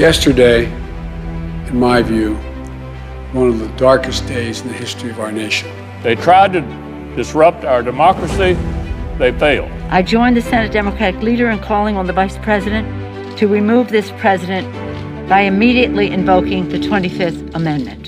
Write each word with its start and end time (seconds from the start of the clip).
Yesterday, 0.00 0.64
in 1.68 1.78
my 1.78 2.00
view, 2.00 2.34
one 3.34 3.48
of 3.48 3.58
the 3.58 3.68
darkest 3.76 4.26
days 4.26 4.62
in 4.62 4.68
the 4.68 4.72
history 4.72 5.10
of 5.10 5.20
our 5.20 5.30
nation. 5.30 5.70
They 6.02 6.14
tried 6.14 6.54
to 6.54 6.62
disrupt 7.16 7.66
our 7.66 7.82
democracy, 7.82 8.54
they 9.18 9.30
failed. 9.38 9.70
I 9.90 10.00
joined 10.00 10.38
the 10.38 10.40
Senate 10.40 10.72
Democratic 10.72 11.20
leader 11.20 11.50
in 11.50 11.58
calling 11.58 11.98
on 11.98 12.06
the 12.06 12.14
Vice 12.14 12.38
President 12.38 12.88
to 13.36 13.46
remove 13.46 13.90
this 13.90 14.10
president 14.12 14.66
by 15.28 15.42
immediately 15.42 16.10
invoking 16.10 16.70
the 16.70 16.78
25th 16.78 17.54
Amendment. 17.54 18.06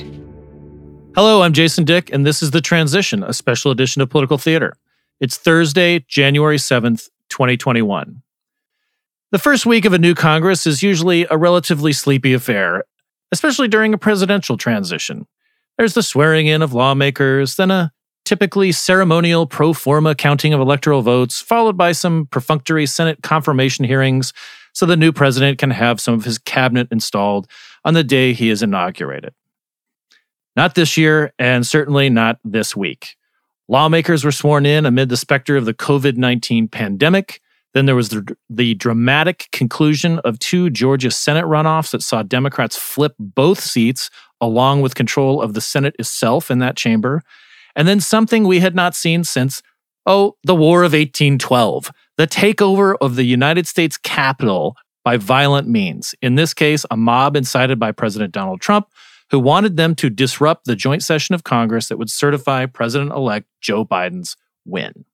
Hello, 1.14 1.42
I'm 1.42 1.52
Jason 1.52 1.84
Dick, 1.84 2.10
and 2.10 2.24
this 2.24 2.42
is 2.42 2.52
The 2.52 2.62
Transition, 2.62 3.22
a 3.22 3.34
special 3.34 3.70
edition 3.70 4.00
of 4.00 4.08
Political 4.08 4.38
Theater. 4.38 4.78
It's 5.20 5.36
Thursday, 5.36 5.98
January 6.08 6.56
7th, 6.56 7.10
2021. 7.28 8.22
The 9.32 9.38
first 9.38 9.64
week 9.64 9.86
of 9.86 9.94
a 9.94 9.98
new 9.98 10.14
Congress 10.14 10.66
is 10.66 10.82
usually 10.82 11.26
a 11.30 11.38
relatively 11.38 11.94
sleepy 11.94 12.34
affair, 12.34 12.84
especially 13.32 13.66
during 13.66 13.94
a 13.94 13.98
presidential 13.98 14.58
transition. 14.58 15.26
There's 15.78 15.94
the 15.94 16.02
swearing 16.02 16.48
in 16.48 16.60
of 16.60 16.74
lawmakers, 16.74 17.56
then 17.56 17.70
a 17.70 17.92
typically 18.26 18.72
ceremonial 18.72 19.46
pro 19.46 19.72
forma 19.72 20.14
counting 20.14 20.52
of 20.52 20.60
electoral 20.60 21.00
votes, 21.00 21.40
followed 21.40 21.78
by 21.78 21.92
some 21.92 22.26
perfunctory 22.26 22.84
Senate 22.84 23.22
confirmation 23.22 23.86
hearings 23.86 24.34
so 24.74 24.84
the 24.84 24.98
new 24.98 25.12
president 25.12 25.58
can 25.58 25.70
have 25.70 25.98
some 25.98 26.12
of 26.12 26.26
his 26.26 26.36
cabinet 26.36 26.88
installed 26.90 27.48
on 27.86 27.94
the 27.94 28.04
day 28.04 28.34
he 28.34 28.50
is 28.50 28.62
inaugurated. 28.62 29.32
Not 30.56 30.74
this 30.74 30.98
year, 30.98 31.32
and 31.38 31.66
certainly 31.66 32.10
not 32.10 32.38
this 32.44 32.76
week. 32.76 33.16
Lawmakers 33.66 34.26
were 34.26 34.30
sworn 34.30 34.66
in 34.66 34.84
amid 34.84 35.08
the 35.08 35.16
specter 35.16 35.56
of 35.56 35.64
the 35.64 35.72
COVID 35.72 36.18
19 36.18 36.68
pandemic. 36.68 37.40
Then 37.74 37.86
there 37.86 37.96
was 37.96 38.10
the, 38.10 38.36
the 38.50 38.74
dramatic 38.74 39.48
conclusion 39.52 40.18
of 40.20 40.38
two 40.38 40.70
Georgia 40.70 41.10
Senate 41.10 41.44
runoffs 41.44 41.92
that 41.92 42.02
saw 42.02 42.22
Democrats 42.22 42.76
flip 42.76 43.14
both 43.18 43.60
seats, 43.60 44.10
along 44.40 44.82
with 44.82 44.94
control 44.94 45.40
of 45.40 45.54
the 45.54 45.60
Senate 45.60 45.96
itself 45.98 46.50
in 46.50 46.58
that 46.58 46.76
chamber. 46.76 47.22
And 47.74 47.88
then 47.88 48.00
something 48.00 48.44
we 48.44 48.60
had 48.60 48.74
not 48.74 48.94
seen 48.94 49.24
since, 49.24 49.62
oh, 50.04 50.36
the 50.44 50.54
War 50.54 50.80
of 50.80 50.92
1812, 50.92 51.90
the 52.18 52.26
takeover 52.26 52.96
of 53.00 53.16
the 53.16 53.24
United 53.24 53.66
States 53.66 53.96
Capitol 53.96 54.76
by 55.04 55.16
violent 55.16 55.68
means. 55.68 56.14
In 56.22 56.34
this 56.34 56.54
case, 56.54 56.84
a 56.90 56.96
mob 56.96 57.36
incited 57.36 57.78
by 57.78 57.92
President 57.92 58.32
Donald 58.32 58.60
Trump, 58.60 58.88
who 59.30 59.38
wanted 59.38 59.76
them 59.76 59.94
to 59.94 60.10
disrupt 60.10 60.66
the 60.66 60.76
joint 60.76 61.02
session 61.02 61.34
of 61.34 61.42
Congress 61.42 61.88
that 61.88 61.98
would 61.98 62.10
certify 62.10 62.66
President 62.66 63.12
elect 63.12 63.46
Joe 63.60 63.84
Biden's 63.84 64.36
win. 64.66 65.06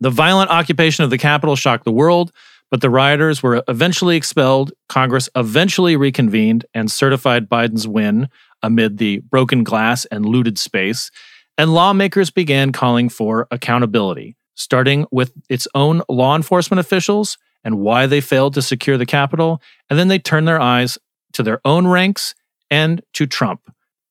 The 0.00 0.10
violent 0.10 0.50
occupation 0.50 1.04
of 1.04 1.10
the 1.10 1.18
Capitol 1.18 1.56
shocked 1.56 1.84
the 1.84 1.92
world, 1.92 2.32
but 2.70 2.80
the 2.80 2.90
rioters 2.90 3.42
were 3.42 3.62
eventually 3.68 4.16
expelled. 4.16 4.72
Congress 4.88 5.28
eventually 5.36 5.96
reconvened 5.96 6.64
and 6.72 6.90
certified 6.90 7.48
Biden's 7.48 7.86
win 7.86 8.28
amid 8.62 8.98
the 8.98 9.18
broken 9.18 9.64
glass 9.64 10.04
and 10.06 10.24
looted 10.24 10.58
space. 10.58 11.10
And 11.58 11.74
lawmakers 11.74 12.30
began 12.30 12.72
calling 12.72 13.08
for 13.08 13.46
accountability, 13.50 14.36
starting 14.54 15.06
with 15.10 15.32
its 15.48 15.68
own 15.74 16.02
law 16.08 16.34
enforcement 16.34 16.80
officials 16.80 17.36
and 17.62 17.78
why 17.78 18.06
they 18.06 18.22
failed 18.22 18.54
to 18.54 18.62
secure 18.62 18.96
the 18.96 19.06
Capitol. 19.06 19.60
And 19.90 19.98
then 19.98 20.08
they 20.08 20.18
turned 20.18 20.48
their 20.48 20.60
eyes 20.60 20.96
to 21.34 21.42
their 21.42 21.60
own 21.64 21.86
ranks 21.86 22.34
and 22.70 23.02
to 23.14 23.26
Trump. 23.26 23.60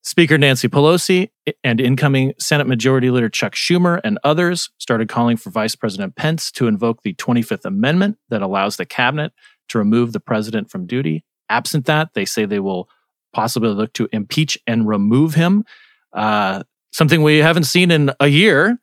Speaker 0.02 0.38
Nancy 0.38 0.67
Pelosi 0.67 1.30
and 1.64 1.81
incoming 1.81 2.33
Senate 2.39 2.67
Majority 2.67 3.11
Leader 3.11 3.30
Chuck 3.30 3.53
Schumer 3.53 4.00
and 4.03 4.17
others 4.23 4.69
started 4.78 5.09
calling 5.09 5.36
for 5.36 5.50
Vice 5.50 5.75
President 5.75 6.16
Pence 6.16 6.52
to 6.52 6.67
invoke 6.67 7.03
the 7.03 7.14
25th 7.16 7.66
Amendment 7.66 8.17
that 8.30 8.42
allows 8.42 8.77
the 8.77 8.86
cabinet 8.86 9.33
to 9.67 9.77
remove 9.77 10.14
the 10.14 10.20
president 10.20 10.70
from 10.70 10.88
duty. 10.88 11.25
Absent 11.50 11.86
that, 11.86 12.14
they 12.14 12.25
say 12.25 12.45
they 12.45 12.59
will 12.59 12.89
possibly 13.33 13.70
look 13.70 13.94
to 13.94 14.08
impeach 14.11 14.58
and 14.66 14.88
remove 14.88 15.36
him, 15.36 15.66
uh, 16.14 16.64
something 16.92 17.21
we 17.21 17.39
haven't 17.39 17.65
seen 17.65 17.92
in 17.92 18.11
a 18.20 18.27
year. 18.27 18.80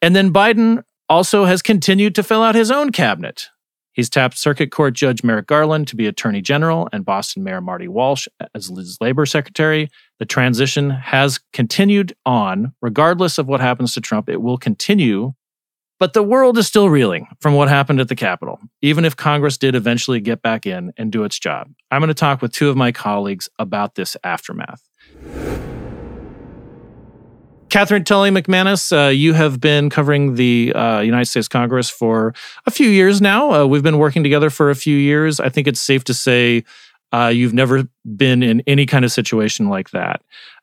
And 0.00 0.14
then 0.14 0.32
Biden 0.32 0.84
also 1.08 1.44
has 1.44 1.62
continued 1.62 2.14
to 2.16 2.22
fill 2.22 2.42
out 2.42 2.54
his 2.54 2.70
own 2.70 2.90
cabinet. 2.90 3.48
He's 3.92 4.08
tapped 4.08 4.38
Circuit 4.38 4.70
Court 4.70 4.94
Judge 4.94 5.22
Merrick 5.22 5.46
Garland 5.46 5.86
to 5.88 5.96
be 5.96 6.06
Attorney 6.06 6.40
General 6.40 6.88
and 6.92 7.04
Boston 7.04 7.44
Mayor 7.44 7.60
Marty 7.60 7.88
Walsh 7.88 8.26
as 8.54 8.68
his 8.68 8.98
Labor 9.00 9.26
Secretary. 9.26 9.88
The 10.18 10.24
transition 10.24 10.90
has 10.90 11.40
continued 11.52 12.14
on, 12.24 12.72
regardless 12.80 13.38
of 13.38 13.46
what 13.46 13.60
happens 13.60 13.92
to 13.94 14.00
Trump. 14.00 14.28
It 14.28 14.40
will 14.40 14.56
continue. 14.56 15.34
But 16.00 16.14
the 16.14 16.22
world 16.22 16.58
is 16.58 16.66
still 16.66 16.88
reeling 16.88 17.28
from 17.40 17.54
what 17.54 17.68
happened 17.68 18.00
at 18.00 18.08
the 18.08 18.16
Capitol, 18.16 18.58
even 18.80 19.04
if 19.04 19.14
Congress 19.14 19.56
did 19.56 19.76
eventually 19.76 20.20
get 20.20 20.42
back 20.42 20.66
in 20.66 20.92
and 20.96 21.12
do 21.12 21.22
its 21.22 21.38
job. 21.38 21.68
I'm 21.92 22.00
going 22.00 22.08
to 22.08 22.14
talk 22.14 22.42
with 22.42 22.52
two 22.52 22.68
of 22.68 22.76
my 22.76 22.90
colleagues 22.90 23.48
about 23.58 23.94
this 23.94 24.16
aftermath. 24.24 24.82
Katherine 27.72 28.04
Tully 28.04 28.30
McManus, 28.30 28.92
uh, 28.94 29.08
you 29.08 29.32
have 29.32 29.58
been 29.58 29.88
covering 29.88 30.34
the 30.34 30.74
uh, 30.74 31.00
United 31.00 31.24
States 31.24 31.48
Congress 31.48 31.88
for 31.88 32.34
a 32.66 32.70
few 32.70 32.90
years 32.90 33.22
now. 33.22 33.50
Uh, 33.50 33.64
we've 33.64 33.82
been 33.82 33.96
working 33.96 34.22
together 34.22 34.50
for 34.50 34.68
a 34.68 34.74
few 34.74 34.94
years. 34.94 35.40
I 35.40 35.48
think 35.48 35.66
it's 35.66 35.80
safe 35.80 36.04
to 36.04 36.12
say 36.12 36.64
uh, 37.14 37.32
you've 37.34 37.54
never 37.54 37.84
been 38.14 38.42
in 38.42 38.62
any 38.66 38.84
kind 38.84 39.06
of 39.06 39.10
situation 39.10 39.70
like 39.70 39.88
that. 39.92 40.20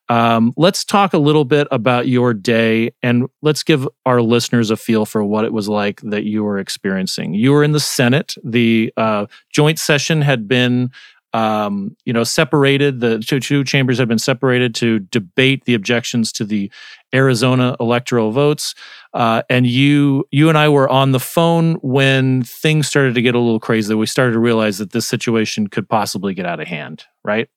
Um, 0.08 0.54
let's 0.56 0.86
talk 0.86 1.14
a 1.14 1.18
little 1.18 1.46
bit 1.46 1.68
about 1.72 2.08
your 2.08 2.32
day 2.32 2.92
and 3.02 3.28
let's 3.42 3.64
give 3.64 3.88
our 4.06 4.22
listeners 4.22 4.70
a 4.70 4.78
feel 4.78 5.08
for 5.08 5.24
what 5.24 5.46
it 5.46 5.52
was 5.52 5.68
like 5.68 6.02
that 6.02 6.26
you 6.26 6.44
were 6.44 6.60
experiencing. 6.60 7.34
You 7.34 7.54
were 7.54 7.64
in 7.64 7.72
the 7.72 7.80
Senate. 7.80 8.36
The 8.44 8.94
uh, 8.98 9.26
joint 9.52 9.80
session 9.80 10.22
had 10.22 10.48
been 10.48 10.92
um, 11.34 11.96
you 12.06 12.14
know, 12.14 12.24
separated. 12.24 13.00
The 13.00 13.20
two, 13.20 13.64
chambers 13.64 14.00
have 14.00 14.08
been 14.08 14.20
separated 14.20 14.76
to 14.76 15.00
debate 15.00 15.66
the 15.66 15.74
objections 15.74 16.32
to 16.34 16.44
the 16.44 16.72
Arizona 17.14 17.76
electoral 17.80 18.32
votes. 18.32 18.76
Uh, 19.14 19.44
and 19.50 19.66
you, 19.66 20.26
you 20.32 20.50
and 20.50 20.58
I 20.58 20.70
were 20.70 20.90
on 20.90 21.12
the 21.12 21.20
phone 21.20 21.76
when 21.76 22.44
things 22.44 22.88
started 22.88 23.16
to 23.16 23.22
get 23.22 23.36
a 23.36 23.40
little 23.40 23.60
crazy. 23.60 23.94
We 23.96 24.06
started 24.06 24.34
to 24.34 24.40
realize 24.40 24.78
that 24.78 24.92
this 24.92 25.08
situation 25.08 25.68
could 25.68 25.88
possibly 25.88 26.34
get 26.34 26.46
out 26.46 26.60
of 26.60 26.68
hand, 26.68 27.06
right? 27.24 27.50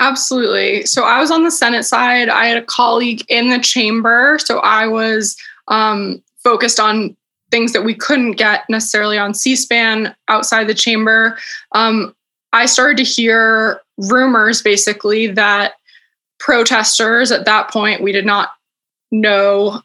Absolutely. 0.00 0.84
So 0.84 1.04
I 1.04 1.20
was 1.20 1.30
on 1.30 1.44
the 1.44 1.50
Senate 1.50 1.84
side. 1.84 2.28
I 2.28 2.46
had 2.46 2.56
a 2.56 2.64
colleague 2.64 3.24
in 3.28 3.50
the 3.50 3.60
chamber. 3.60 4.36
So 4.40 4.58
I 4.58 4.88
was 4.88 5.36
um, 5.68 6.22
focused 6.42 6.80
on 6.80 7.16
things 7.52 7.72
that 7.72 7.84
we 7.84 7.94
couldn't 7.94 8.32
get 8.32 8.64
necessarily 8.68 9.16
on 9.18 9.34
C 9.34 9.54
SPAN 9.54 10.12
outside 10.26 10.66
the 10.66 10.74
chamber. 10.74 11.38
Um, 11.72 12.16
I 12.52 12.66
started 12.66 12.98
to 12.98 13.02
hear 13.04 13.80
rumors 13.96 14.62
basically 14.62 15.26
that 15.28 15.74
protesters 16.38 17.30
at 17.30 17.44
that 17.44 17.70
point, 17.70 18.02
we 18.02 18.12
did 18.12 18.26
not 18.26 18.50
know 19.10 19.80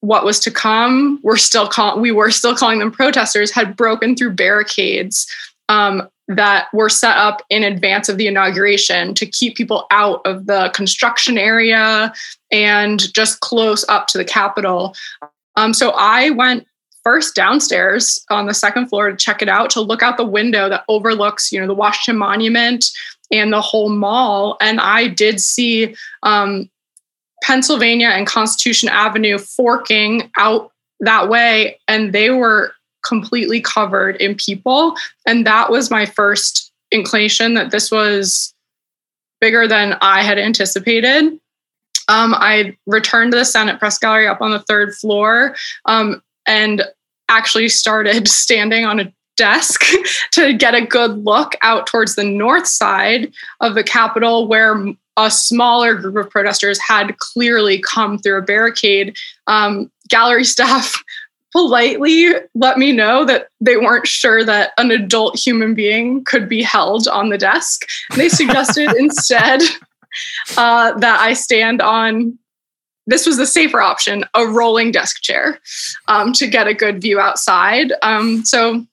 what 0.00 0.24
was 0.24 0.40
to 0.40 0.50
come. 0.50 1.20
We're 1.22 1.36
still 1.36 1.68
call- 1.68 2.00
we 2.00 2.10
were 2.10 2.30
still 2.30 2.56
calling 2.56 2.78
them 2.78 2.90
protesters, 2.90 3.50
had 3.50 3.76
broken 3.76 4.16
through 4.16 4.32
barricades 4.34 5.26
um, 5.68 6.08
that 6.28 6.68
were 6.72 6.88
set 6.88 7.16
up 7.16 7.42
in 7.50 7.62
advance 7.64 8.08
of 8.08 8.16
the 8.16 8.26
inauguration 8.26 9.14
to 9.14 9.26
keep 9.26 9.56
people 9.56 9.86
out 9.90 10.22
of 10.24 10.46
the 10.46 10.70
construction 10.74 11.36
area 11.36 12.12
and 12.50 13.12
just 13.12 13.40
close 13.40 13.84
up 13.88 14.06
to 14.06 14.18
the 14.18 14.24
Capitol. 14.24 14.94
Um, 15.56 15.74
so 15.74 15.90
I 15.96 16.30
went 16.30 16.66
first 17.02 17.34
downstairs 17.34 18.24
on 18.30 18.46
the 18.46 18.54
second 18.54 18.88
floor 18.88 19.10
to 19.10 19.16
check 19.16 19.42
it 19.42 19.48
out 19.48 19.70
to 19.70 19.80
look 19.80 20.02
out 20.02 20.16
the 20.16 20.24
window 20.24 20.68
that 20.68 20.84
overlooks 20.88 21.50
you 21.52 21.60
know 21.60 21.66
the 21.66 21.74
washington 21.74 22.18
monument 22.18 22.86
and 23.32 23.52
the 23.52 23.60
whole 23.60 23.90
mall. 23.90 24.56
And 24.60 24.80
i 24.80 25.08
did 25.08 25.40
see 25.40 25.94
um, 26.22 26.70
pennsylvania 27.42 28.08
and 28.08 28.26
constitution 28.26 28.88
avenue 28.88 29.38
forking 29.38 30.30
out 30.36 30.72
that 31.00 31.28
way 31.28 31.78
and 31.88 32.12
they 32.12 32.30
were 32.30 32.74
completely 33.02 33.60
covered 33.60 34.16
in 34.16 34.34
people. 34.34 34.94
And 35.26 35.46
that 35.46 35.70
was 35.70 35.90
my 35.90 36.06
first 36.06 36.72
inclination 36.92 37.54
that 37.54 37.70
this 37.70 37.90
was 37.90 38.54
bigger 39.40 39.66
than 39.66 39.96
i 40.00 40.22
had 40.22 40.38
anticipated. 40.38 41.38
Um, 42.08 42.34
I 42.34 42.76
returned 42.86 43.32
to 43.32 43.38
the 43.38 43.44
Senate 43.44 43.78
press 43.78 43.96
gallery 43.96 44.26
up 44.26 44.40
on 44.40 44.50
the 44.50 44.58
third 44.60 44.94
floor. 44.94 45.54
Um, 45.84 46.22
and 46.46 46.82
actually 47.28 47.68
started 47.68 48.28
standing 48.28 48.84
on 48.84 49.00
a 49.00 49.12
desk 49.36 49.82
to 50.32 50.52
get 50.52 50.74
a 50.74 50.84
good 50.84 51.24
look 51.24 51.56
out 51.62 51.86
towards 51.86 52.14
the 52.14 52.24
north 52.24 52.66
side 52.66 53.32
of 53.60 53.74
the 53.74 53.84
Capitol, 53.84 54.46
where 54.46 54.84
a 55.16 55.30
smaller 55.30 55.94
group 55.94 56.16
of 56.16 56.30
protesters 56.30 56.78
had 56.78 57.16
clearly 57.18 57.80
come 57.80 58.18
through 58.18 58.38
a 58.38 58.42
barricade. 58.42 59.16
Um, 59.46 59.90
gallery 60.08 60.44
staff 60.56 61.02
politely 61.52 62.32
let 62.54 62.78
me 62.78 62.92
know 62.92 63.24
that 63.24 63.48
they 63.60 63.76
weren't 63.76 64.06
sure 64.06 64.44
that 64.44 64.70
an 64.78 64.92
adult 64.92 65.36
human 65.36 65.74
being 65.74 66.22
could 66.24 66.48
be 66.48 66.62
held 66.62 67.08
on 67.08 67.28
the 67.28 67.38
desk. 67.38 67.86
They 68.14 68.28
suggested 68.28 68.92
instead 68.96 69.60
uh, 70.56 70.92
that 70.98 71.20
I 71.20 71.32
stand 71.32 71.82
on 71.82 72.38
this 73.10 73.26
was 73.26 73.36
the 73.36 73.46
safer 73.46 73.80
option 73.80 74.24
a 74.34 74.46
rolling 74.46 74.90
desk 74.90 75.20
chair 75.22 75.60
um, 76.08 76.32
to 76.32 76.46
get 76.46 76.66
a 76.66 76.74
good 76.74 77.00
view 77.00 77.20
outside 77.20 77.92
um, 78.02 78.44
so 78.44 78.84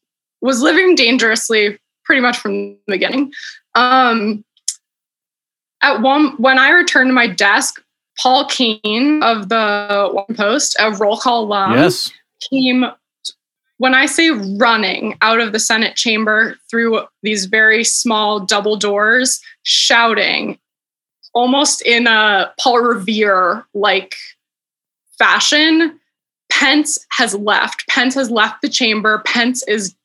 was 0.42 0.62
living 0.62 0.96
dangerously 0.96 1.78
pretty 2.08 2.22
much 2.22 2.38
from 2.38 2.54
the 2.54 2.80
beginning. 2.88 3.32
Um, 3.76 4.44
at 5.84 6.02
one, 6.02 6.30
when 6.38 6.58
I 6.58 6.70
returned 6.70 7.10
to 7.10 7.14
my 7.14 7.28
desk, 7.28 7.82
Paul 8.20 8.46
Kane 8.46 9.22
of 9.22 9.50
the 9.50 10.10
Washington 10.12 10.36
Post, 10.36 10.76
a 10.80 10.92
roll 10.92 11.18
call 11.18 11.44
alum, 11.44 11.74
Yes. 11.74 12.12
came. 12.50 12.86
When 13.78 13.94
I 13.94 14.08
say 14.08 14.32
running 14.32 15.18
out 15.22 15.40
of 15.40 15.52
the 15.52 15.60
Senate 15.60 15.96
chamber 15.96 16.56
through 16.68 17.02
these 17.22 17.46
very 17.46 17.84
small 17.84 18.40
double 18.40 18.76
doors, 18.76 19.40
shouting, 19.62 20.58
almost 21.38 21.84
in 21.84 22.08
a 22.08 22.52
Paul 22.60 22.80
Revere 22.80 23.64
like 23.76 24.16
fashion, 25.20 26.00
Pence 26.52 26.98
has 27.12 27.36
left. 27.36 27.88
Pence 27.88 28.16
has 28.16 28.32
left 28.32 28.64
the 28.64 28.70
chamber. 28.70 29.22
Pence 29.24 29.62
is 29.68 29.96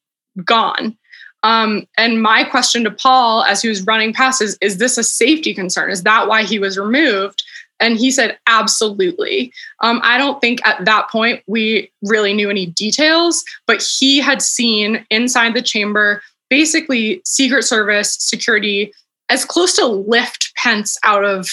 gone. 0.44 0.96
Um, 1.43 1.88
and 1.96 2.23
my 2.23 2.44
question 2.44 2.84
to 2.84 2.90
Paul 2.90 3.44
as 3.44 3.62
he 3.62 3.69
was 3.69 3.84
running 3.87 4.12
past 4.12 4.43
is 4.43 4.58
Is 4.61 4.76
this 4.76 4.99
a 4.99 5.02
safety 5.02 5.55
concern? 5.55 5.90
Is 5.90 6.02
that 6.02 6.29
why 6.29 6.44
he 6.44 6.58
was 6.58 6.79
removed? 6.79 7.43
And 7.81 7.96
he 7.96 8.11
said, 8.11 8.38
Absolutely. 8.46 9.55
Um, 9.81 10.00
I 10.05 10.19
don't 10.19 10.38
think 10.40 10.64
at 10.67 10.84
that 10.84 11.08
point 11.08 11.43
we 11.46 11.90
really 12.02 12.34
knew 12.34 12.50
any 12.50 12.67
details, 12.67 13.43
but 13.67 13.82
he 13.82 14.20
had 14.20 14.43
seen 14.43 15.06
inside 15.08 15.55
the 15.55 15.62
chamber 15.62 16.23
basically 16.50 17.23
Secret 17.25 17.62
Service 17.62 18.19
security 18.20 18.93
as 19.28 19.44
close 19.44 19.74
to 19.76 19.86
lift 19.86 20.52
Pence 20.56 20.96
out 21.04 21.24
of 21.24 21.48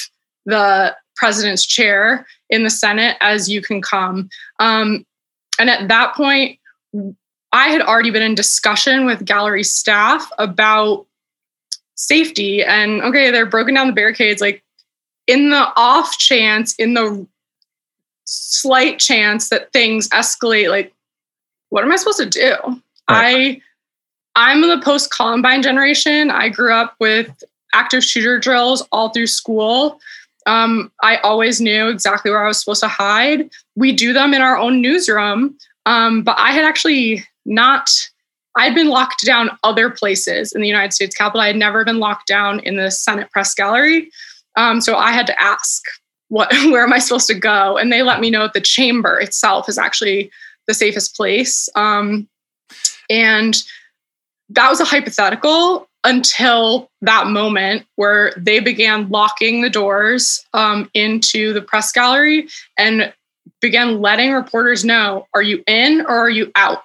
the 0.46 0.96
president's 1.16 1.66
chair 1.66 2.26
in 2.50 2.64
the 2.64 2.70
Senate 2.70 3.18
as 3.20 3.50
you 3.50 3.62
can 3.62 3.82
come. 3.82 4.30
Um, 4.60 5.06
and 5.60 5.70
at 5.70 5.88
that 5.88 6.16
point, 6.16 6.60
I 7.52 7.68
had 7.68 7.82
already 7.82 8.12
been 8.12 8.22
in 8.22 8.36
discussion 8.36 9.06
with 9.06 9.26
gallery 9.26 9.64
staff 9.64 10.30
about 10.38 11.06
safety 11.96 12.64
and 12.64 13.02
okay, 13.02 13.32
they're 13.32 13.46
broken 13.46 13.76
down 13.76 13.88
the 13.88 13.94
barricades. 13.94 14.42
Like 14.42 14.64
in 15.28 15.50
the 15.50 15.72
off 15.76 16.18
chance, 16.18 16.74
in 16.76 16.94
the 16.94 17.28
slight 18.26 19.00
chance 19.00 19.50
that 19.50 19.72
things 19.74 20.08
escalate, 20.10 20.70
like 20.70 20.94
what 21.70 21.84
am 21.84 21.92
I 21.92 21.98
supposed 21.98 22.20
to 22.20 22.26
do? 22.26 22.56
Right. 23.10 23.62
I 23.62 23.62
I'm 24.36 24.62
the 24.62 24.82
post 24.82 25.12
Columbine 25.12 25.62
generation. 25.62 26.32
I 26.32 26.50
grew 26.50 26.74
up 26.74 26.96
with 27.00 27.44
active 27.74 28.04
shooter 28.04 28.40
drills 28.40 28.86
all 28.92 29.10
through 29.10 29.28
school. 29.28 30.00
Um, 30.46 30.92
I 31.04 31.18
always 31.18 31.62
knew 31.62 31.90
exactly 31.90 32.32
where 32.32 32.44
I 32.44 32.48
was 32.48 32.60
supposed 32.60 32.82
to 32.82 32.88
hide. 32.88 33.50
We 33.76 33.92
do 33.92 34.14
them 34.14 34.34
in 34.34 34.42
our 34.42 34.58
own 34.58 34.82
newsroom, 34.82 35.58
um, 35.86 36.24
but 36.24 36.38
I 36.40 36.52
had 36.52 36.66
actually 36.66 37.24
not. 37.46 37.90
I'd 38.56 38.76
been 38.76 38.90
locked 38.90 39.24
down 39.26 39.52
other 39.64 39.90
places 39.90 40.52
in 40.52 40.62
the 40.62 40.68
United 40.68 40.92
States 40.92 41.16
Capitol. 41.16 41.42
I 41.42 41.48
had 41.48 41.56
never 41.56 41.86
been 41.86 42.00
locked 42.00 42.28
down 42.28 42.60
in 42.62 42.78
the 42.78 42.90
Senate 42.90 43.30
Press 43.32 43.54
Gallery, 43.54 44.10
um, 44.56 44.82
so 44.82 44.96
I 44.96 45.12
had 45.12 45.28
to 45.28 45.42
ask, 45.42 45.84
"What? 46.30 46.52
Where 46.72 46.84
am 46.84 46.94
I 46.94 47.00
supposed 47.00 47.28
to 47.28 47.36
go?" 47.36 47.78
And 47.78 47.92
they 47.92 48.02
let 48.02 48.20
me 48.20 48.30
know 48.30 48.42
that 48.42 48.54
the 48.54 48.62
chamber 48.62 49.20
itself 49.20 49.70
is 49.70 49.78
actually 49.78 50.32
the 50.68 50.74
safest 50.74 51.16
place. 51.16 51.70
Um, 51.76 52.28
and 53.10 53.62
that 54.50 54.70
was 54.70 54.80
a 54.80 54.86
hypothetical 54.86 55.88
until 56.04 56.90
that 57.02 57.28
moment 57.28 57.86
where 57.96 58.34
they 58.38 58.60
began 58.60 59.10
locking 59.10 59.62
the 59.62 59.70
doors 59.70 60.46
um, 60.54 60.90
into 60.94 61.54
the 61.54 61.62
press 61.62 61.92
gallery 61.92 62.48
and 62.78 63.14
began 63.62 64.00
letting 64.00 64.32
reporters 64.32 64.86
know 64.86 65.28
are 65.34 65.42
you 65.42 65.64
in 65.68 66.02
or 66.02 66.18
are 66.18 66.30
you 66.30 66.52
out? 66.56 66.84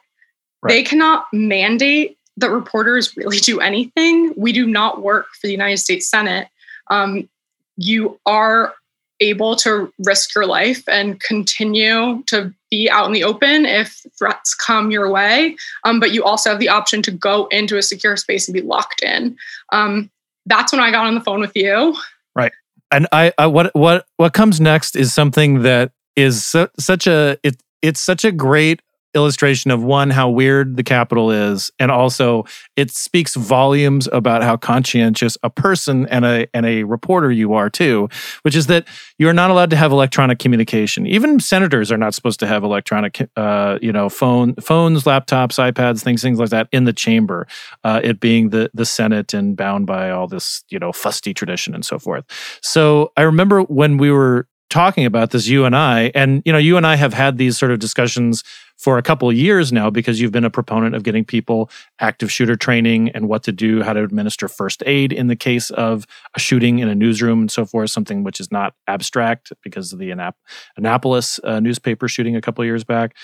Right. 0.63 0.73
They 0.73 0.83
cannot 0.83 1.27
mandate 1.33 2.19
that 2.37 2.51
reporters 2.51 3.17
really 3.17 3.39
do 3.39 3.61
anything. 3.61 4.35
We 4.37 4.53
do 4.53 4.67
not 4.67 5.03
work 5.03 5.29
for 5.41 5.47
the 5.47 5.53
United 5.53 5.77
States 5.79 6.09
Senate. 6.09 6.49
Um, 6.91 7.29
you 7.77 8.19
are 8.27 8.75
able 9.21 9.57
to 9.57 9.93
risk 10.05 10.35
your 10.35 10.47
life 10.47 10.83
and 10.89 11.21
continue 11.21 12.23
to 12.25 12.53
be 12.71 12.91
out 12.91 13.07
in 13.07 13.13
the 13.13 13.25
open 13.25 13.65
if 13.65 14.05
threats 14.19 14.55
come 14.55 14.91
your 14.91 15.11
way. 15.11 15.57
Um, 15.85 16.01
but 16.01 16.13
you 16.13 16.25
also 16.25 16.51
have 16.51 16.59
the 16.59 16.69
option 16.69 17.03
to 17.03 17.11
go 17.11 17.47
into 17.47 17.77
a 17.77 17.83
secure 17.83 18.17
space 18.17 18.49
and 18.49 18.55
be 18.55 18.61
locked 18.61 19.03
in. 19.03 19.37
Um, 19.73 20.11
that's 20.47 20.73
when 20.73 20.81
I 20.81 20.91
got 20.91 21.07
on 21.07 21.15
the 21.15 21.21
phone 21.21 21.41
with 21.41 21.55
you. 21.55 21.97
Right. 22.35 22.53
And 22.91 23.07
I, 23.13 23.33
I 23.39 23.47
what 23.47 23.75
what 23.75 24.07
what 24.17 24.35
comes 24.35 24.61
next 24.61 24.97
is 24.97 25.13
something 25.13 25.63
that 25.63 25.93
is 26.17 26.45
su- 26.45 26.69
such 26.79 27.07
a 27.07 27.39
it 27.43 27.57
it's 27.83 28.01
such 28.01 28.25
a 28.25 28.33
great 28.33 28.81
illustration 29.15 29.71
of 29.71 29.83
one 29.83 30.11
how 30.11 30.29
weird 30.29 30.77
the 30.77 30.83
capital 30.83 31.31
is, 31.31 31.71
and 31.79 31.91
also 31.91 32.45
it 32.77 32.91
speaks 32.91 33.35
volumes 33.35 34.09
about 34.13 34.43
how 34.43 34.57
conscientious 34.57 35.37
a 35.43 35.51
person 35.51 36.07
and 36.07 36.25
a 36.25 36.47
and 36.55 36.67
a 36.67 36.85
reporter 36.85 37.31
you 37.31 37.55
are 37.55 37.71
too, 37.71 38.09
which 38.43 38.57
is 38.57 38.67
that 38.67 38.87
you 39.19 39.29
are 39.29 39.33
not 39.33 39.51
allowed 39.51 39.71
to 39.71 39.77
have 39.77 39.93
electronic 39.93 40.39
communication. 40.39 41.07
Even 41.07 41.41
senators 41.41 41.93
are 41.93 41.99
not 41.99 42.15
supposed 42.15 42.41
to 42.41 42.47
have 42.47 42.65
electronic, 42.65 43.29
uh, 43.37 43.79
you 43.81 43.93
know, 43.93 44.09
phone 44.09 44.55
phones, 44.57 45.05
laptops, 45.05 45.73
iPads, 45.73 46.03
things 46.03 46.23
things 46.23 46.39
like 46.39 46.51
that 46.51 46.69
in 46.73 46.85
the 46.85 46.93
chamber. 46.93 47.47
Uh, 47.83 48.01
it 48.03 48.21
being 48.21 48.51
the 48.51 48.71
the 48.75 48.87
Senate 48.87 49.35
and 49.35 49.57
bound 49.57 49.87
by 49.87 50.11
all 50.11 50.27
this 50.27 50.65
you 50.71 50.79
know 50.79 50.93
fusty 50.93 51.35
tradition 51.35 51.75
and 51.75 51.85
so 51.85 51.99
forth. 51.99 52.25
So 52.63 53.13
I 53.17 53.23
remember 53.23 53.63
when 53.63 53.99
we 53.99 54.11
were 54.11 54.47
talking 54.71 55.05
about 55.05 55.31
this, 55.31 55.47
you 55.47 55.65
and 55.65 55.77
I, 55.77 56.11
and 56.15 56.43
you 56.45 56.53
know, 56.53 56.59
you 56.59 56.77
and 56.77 56.87
I 56.87 56.97
have 56.97 57.15
had 57.15 57.39
these 57.39 57.57
sort 57.59 57.71
of 57.73 57.79
discussions 57.79 58.43
for 58.77 58.99
a 58.99 59.03
couple 59.03 59.33
years 59.33 59.73
now 59.73 59.89
because 59.89 60.21
you've 60.21 60.33
been 60.33 60.45
a 60.45 60.51
proponent 60.51 60.95
of 60.95 61.05
getting 61.05 61.25
people 61.25 61.71
active 62.01 62.31
shooter 62.31 62.57
training 62.57 63.09
and 63.11 63.29
what 63.29 63.43
to 63.45 63.53
do, 63.53 63.83
how 63.83 63.93
to 63.93 64.03
administer 64.03 64.49
first 64.49 64.83
aid 64.85 65.13
in 65.13 65.29
the 65.29 65.37
case 65.37 65.71
of 65.71 66.07
a 66.35 66.41
shooting 66.41 66.81
in 66.81 66.89
a 66.89 66.95
newsroom 66.95 67.41
and 67.41 67.51
so 67.51 67.65
forth, 67.65 67.91
something 67.91 68.25
which 68.25 68.41
is 68.41 68.51
not 68.51 68.75
abstract 68.89 69.53
because 69.63 69.93
of 69.93 69.99
the 69.99 70.11
Annap- 70.11 70.35
Annapolis 70.77 71.39
uh, 71.45 71.61
newspaper 71.61 72.09
shooting 72.09 72.35
a 72.35 72.41
couple 72.41 72.65
years 72.65 72.85
back. 72.85 73.17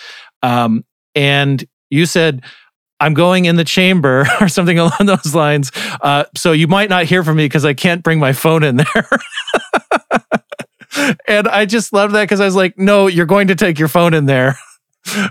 Um, 0.43 0.85
and 1.15 1.65
you 1.91 2.07
said, 2.07 2.45
I'm 3.01 3.15
going 3.15 3.47
in 3.47 3.57
the 3.57 3.65
chamber 3.65 4.27
or 4.41 4.49
something 4.49 4.79
along 4.79 5.07
those 5.07 5.35
lines. 5.35 5.73
Uh, 6.01 6.25
so 6.37 6.53
you 6.53 6.69
might 6.69 6.91
not 6.91 7.07
hear 7.07 7.25
from 7.25 7.37
me 7.37 7.47
because 7.47 7.65
I 7.65 7.75
can't 7.75 8.03
bring 8.03 8.19
my 8.19 8.33
phone 8.33 8.63
in 8.63 8.77
there. 8.77 9.09
and 11.27 11.49
I 11.49 11.67
just 11.67 11.93
love 11.93 12.13
that 12.13 12.23
because 12.23 12.41
I 12.41 12.45
was 12.45 12.57
like, 12.57 12.79
no, 12.79 13.07
you're 13.07 13.27
going 13.27 13.49
to 13.49 13.55
take 13.55 13.79
your 13.79 13.89
phone 13.89 14.15
in 14.15 14.27
there. 14.27 14.57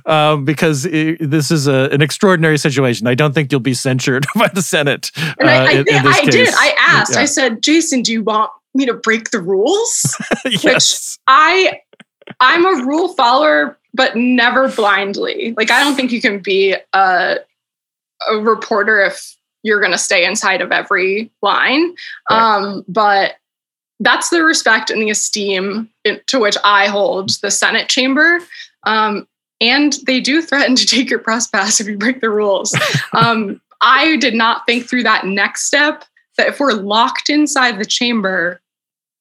Um, 0.06 0.46
because 0.46 0.88
i 0.88 1.16
this 1.20 1.52
is 1.52 1.68
a, 1.68 1.90
an 1.92 2.02
extraordinary 2.02 2.58
situation. 2.58 3.06
I 3.06 3.14
don't 3.14 3.34
think 3.34 3.52
you'll 3.52 3.62
be 3.62 3.76
censured 3.76 4.26
by 4.36 4.48
the 4.48 4.64
Senate. 4.64 5.12
And 5.40 5.50
I, 5.50 5.58
uh, 5.58 5.62
I, 5.62 5.72
in- 5.72 5.78
in 5.80 5.84
did, 5.86 6.06
I 6.06 6.26
did. 6.26 6.50
I 6.54 6.76
asked. 6.80 7.14
Yeah. 7.14 7.22
I 7.22 7.26
said, 7.26 7.62
Jason, 7.62 8.02
do 8.02 8.12
you 8.12 8.24
want 8.24 8.52
me 8.74 8.86
to 8.88 8.94
break 8.94 9.30
the 9.30 9.40
rules? 9.40 10.18
yes. 10.46 11.20
I 11.28 11.82
I'm 12.40 12.66
a 12.66 12.84
rule 12.86 13.14
follower, 13.14 13.78
but 13.94 14.16
never 14.16 14.70
blindly. 14.70 15.54
Like 15.56 15.72
I 15.72 15.84
don't 15.84 15.96
think 15.96 16.12
you 16.12 16.22
can 16.22 16.40
be 16.40 16.76
a 16.94 17.38
a 18.30 18.38
reporter 18.38 19.02
if 19.02 19.36
you're 19.64 19.80
going 19.80 19.92
to 19.92 19.98
stay 19.98 20.26
inside 20.26 20.62
of 20.62 20.72
every 20.72 21.32
line. 21.42 21.94
Right. 22.30 22.56
Um, 22.56 22.86
but 22.88 23.36
that's 24.00 24.30
the 24.30 24.44
respect 24.44 24.90
and 24.90 25.02
the 25.02 25.10
esteem 25.10 25.90
to 26.28 26.40
which 26.40 26.58
I 26.64 26.88
hold 26.88 27.32
the 27.42 27.52
Senate 27.52 27.90
chamber. 27.90 28.40
Um, 28.84 29.28
and 29.62 29.94
they 30.06 30.22
do 30.22 30.42
threaten 30.42 30.76
to 30.76 30.86
take 30.86 31.10
your 31.10 31.20
press 31.20 31.48
pass 31.48 31.82
if 31.82 31.88
you 31.88 31.98
break 31.98 32.22
the 32.22 32.30
rules. 32.30 32.78
um, 33.14 33.60
I 33.82 34.18
did 34.18 34.34
not 34.34 34.66
think 34.66 34.88
through 34.88 35.04
that 35.04 35.26
next 35.26 35.66
step 35.66 36.06
that 36.38 36.48
if 36.48 36.60
we're 36.60 36.74
locked 36.74 37.30
inside 37.30 37.78
the 37.78 37.86
chamber, 37.86 38.62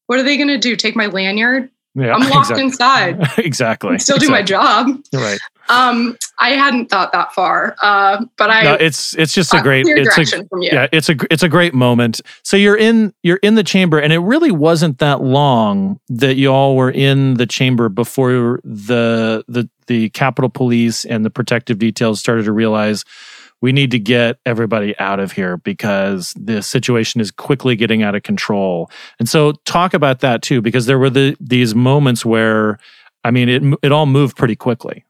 what 0.06 0.18
are 0.18 0.22
they 0.22 0.36
going 0.36 0.48
to 0.48 0.58
do? 0.58 0.76
Take 0.76 0.96
my 0.96 1.06
lanyard? 1.06 1.70
Yeah. 1.98 2.14
I'm 2.14 2.28
locked 2.30 2.50
exactly. 2.50 2.62
inside. 2.62 3.38
exactly. 3.38 3.90
and 3.90 4.02
still 4.02 4.18
do 4.18 4.28
my 4.28 4.42
job. 4.42 4.88
Right. 5.12 5.38
Um, 5.68 6.16
I 6.38 6.50
hadn't 6.50 6.86
thought 6.88 7.12
that 7.12 7.34
far, 7.34 7.76
uh, 7.82 8.24
but 8.36 8.50
I 8.50 8.62
no, 8.62 8.74
it's 8.74 9.14
it's 9.18 9.34
just 9.34 9.52
a 9.52 9.60
great 9.60 9.86
it's 9.86 10.32
a 10.32 10.44
from 10.46 10.62
you. 10.62 10.70
yeah 10.72 10.86
it's 10.92 11.10
a 11.10 11.16
it's 11.30 11.42
a 11.42 11.48
great 11.48 11.74
moment 11.74 12.20
so 12.42 12.56
you're 12.56 12.76
in 12.76 13.12
you're 13.22 13.40
in 13.42 13.54
the 13.54 13.62
chamber 13.64 13.98
and 13.98 14.12
it 14.12 14.18
really 14.20 14.50
wasn't 14.50 14.98
that 14.98 15.20
long 15.20 16.00
that 16.08 16.36
you 16.36 16.50
all 16.50 16.76
were 16.76 16.90
in 16.90 17.34
the 17.34 17.46
chamber 17.46 17.90
before 17.90 18.60
the 18.64 19.44
the 19.48 19.68
the 19.88 20.08
capitol 20.10 20.48
police 20.48 21.04
and 21.04 21.24
the 21.24 21.30
protective 21.30 21.78
details 21.78 22.20
started 22.20 22.44
to 22.44 22.52
realize 22.52 23.04
we 23.60 23.72
need 23.72 23.90
to 23.90 23.98
get 23.98 24.38
everybody 24.46 24.98
out 24.98 25.20
of 25.20 25.32
here 25.32 25.56
because 25.56 26.32
the 26.36 26.62
situation 26.62 27.20
is 27.20 27.30
quickly 27.30 27.76
getting 27.76 28.02
out 28.02 28.14
of 28.14 28.22
control 28.22 28.90
and 29.18 29.28
so 29.28 29.52
talk 29.64 29.94
about 29.94 30.20
that 30.20 30.42
too 30.42 30.60
because 30.60 30.86
there 30.86 30.98
were 30.98 31.10
the 31.10 31.36
these 31.40 31.74
moments 31.74 32.24
where 32.24 32.78
i 33.24 33.30
mean 33.30 33.48
it 33.48 33.62
it 33.82 33.92
all 33.92 34.06
moved 34.06 34.36
pretty 34.36 34.56
quickly 34.56 35.04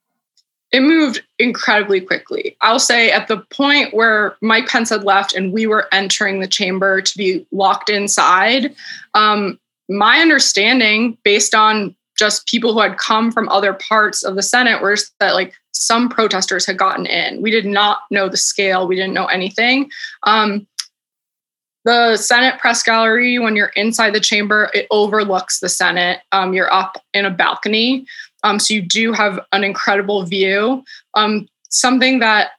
it 0.70 0.80
moved 0.80 1.22
incredibly 1.38 2.00
quickly. 2.00 2.56
I'll 2.60 2.78
say 2.78 3.10
at 3.10 3.28
the 3.28 3.38
point 3.50 3.94
where 3.94 4.36
Mike 4.42 4.68
Pence 4.68 4.90
had 4.90 5.02
left 5.02 5.34
and 5.34 5.52
we 5.52 5.66
were 5.66 5.88
entering 5.92 6.40
the 6.40 6.46
chamber 6.46 7.00
to 7.00 7.16
be 7.16 7.46
locked 7.52 7.88
inside, 7.88 8.74
um, 9.14 9.58
my 9.88 10.18
understanding, 10.18 11.16
based 11.24 11.54
on 11.54 11.96
just 12.18 12.46
people 12.46 12.72
who 12.72 12.80
had 12.80 12.98
come 12.98 13.30
from 13.30 13.48
other 13.48 13.74
parts 13.74 14.24
of 14.24 14.34
the 14.34 14.42
Senate 14.42 14.82
were 14.82 14.96
that 15.20 15.34
like 15.34 15.54
some 15.72 16.08
protesters 16.08 16.66
had 16.66 16.76
gotten 16.76 17.06
in. 17.06 17.40
We 17.40 17.50
did 17.50 17.64
not 17.64 18.00
know 18.10 18.28
the 18.28 18.36
scale. 18.36 18.86
We 18.86 18.96
didn't 18.96 19.14
know 19.14 19.26
anything. 19.26 19.90
Um, 20.24 20.66
the 21.84 22.16
Senate 22.16 22.58
press 22.58 22.82
gallery, 22.82 23.38
when 23.38 23.56
you're 23.56 23.72
inside 23.76 24.12
the 24.12 24.20
chamber, 24.20 24.68
it 24.74 24.86
overlooks 24.90 25.60
the 25.60 25.68
Senate. 25.68 26.20
Um, 26.32 26.52
you're 26.52 26.72
up 26.72 27.02
in 27.14 27.24
a 27.24 27.30
balcony. 27.30 28.04
Um, 28.42 28.58
so 28.58 28.74
you 28.74 28.82
do 28.82 29.12
have 29.12 29.40
an 29.52 29.64
incredible 29.64 30.24
view. 30.24 30.84
Um, 31.14 31.48
something 31.70 32.18
that 32.18 32.50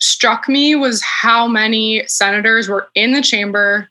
struck 0.00 0.48
me 0.48 0.76
was 0.76 1.02
how 1.02 1.46
many 1.46 2.06
senators 2.06 2.68
were 2.68 2.88
in 2.94 3.12
the 3.12 3.22
chamber. 3.22 3.90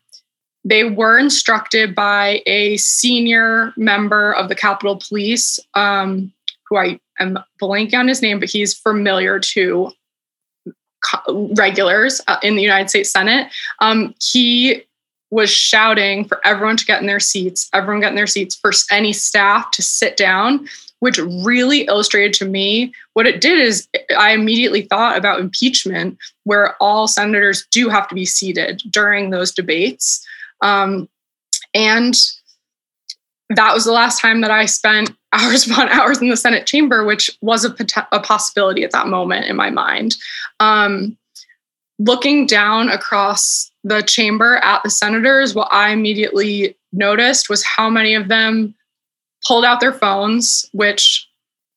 They 0.65 0.83
were 0.83 1.17
instructed 1.17 1.95
by 1.95 2.41
a 2.45 2.77
senior 2.77 3.73
member 3.77 4.33
of 4.33 4.49
the 4.49 4.55
Capitol 4.55 4.97
Police, 4.97 5.59
um, 5.73 6.31
who 6.67 6.77
I 6.77 6.99
am 7.19 7.39
blanking 7.61 7.97
on 7.97 8.07
his 8.07 8.21
name, 8.21 8.39
but 8.39 8.49
he's 8.49 8.73
familiar 8.73 9.39
to 9.39 9.91
regulars 11.55 12.21
uh, 12.27 12.37
in 12.43 12.55
the 12.55 12.61
United 12.61 12.89
States 12.89 13.11
Senate. 13.11 13.51
Um, 13.79 14.13
he 14.21 14.83
was 15.31 15.49
shouting 15.49 16.25
for 16.25 16.45
everyone 16.45 16.75
to 16.75 16.85
get 16.85 16.99
in 17.01 17.07
their 17.07 17.19
seats, 17.19 17.69
everyone 17.73 18.01
get 18.01 18.09
in 18.09 18.15
their 18.15 18.27
seats, 18.27 18.55
for 18.55 18.71
any 18.91 19.13
staff 19.13 19.71
to 19.71 19.81
sit 19.81 20.17
down 20.17 20.67
which 20.99 21.17
really 21.17 21.81
illustrated 21.81 22.33
to 22.33 22.45
me 22.45 22.93
what 23.13 23.27
it 23.27 23.41
did 23.41 23.59
is 23.59 23.87
I 24.17 24.31
immediately 24.33 24.83
thought 24.83 25.17
about 25.17 25.39
impeachment, 25.39 26.17
where 26.43 26.81
all 26.81 27.07
senators 27.07 27.65
do 27.71 27.89
have 27.89 28.07
to 28.09 28.15
be 28.15 28.25
seated 28.25 28.83
during 28.89 29.29
those 29.29 29.51
debates. 29.51 30.25
Um, 30.61 31.09
and 31.73 32.15
that 33.49 33.73
was 33.73 33.85
the 33.85 33.91
last 33.91 34.21
time 34.21 34.41
that 34.41 34.51
I 34.51 34.65
spent 34.65 35.11
hours 35.31 35.69
upon 35.69 35.89
hours 35.89 36.21
in 36.21 36.29
the 36.29 36.37
Senate 36.37 36.65
chamber, 36.65 37.03
which 37.03 37.29
was 37.41 37.65
a, 37.65 37.75
a 38.11 38.19
possibility 38.19 38.83
at 38.83 38.91
that 38.91 39.07
moment 39.07 39.45
in 39.45 39.55
my 39.55 39.69
mind. 39.69 40.15
Um, 40.59 41.17
looking 41.99 42.45
down 42.45 42.89
across 42.89 43.71
the 43.83 44.01
chamber 44.01 44.57
at 44.57 44.81
the 44.83 44.89
senators, 44.89 45.53
what 45.53 45.71
I 45.71 45.91
immediately 45.91 46.75
noticed 46.91 47.49
was 47.49 47.63
how 47.63 47.89
many 47.89 48.15
of 48.15 48.27
them 48.27 48.73
pulled 49.45 49.65
out 49.65 49.79
their 49.79 49.93
phones, 49.93 50.67
which 50.73 51.28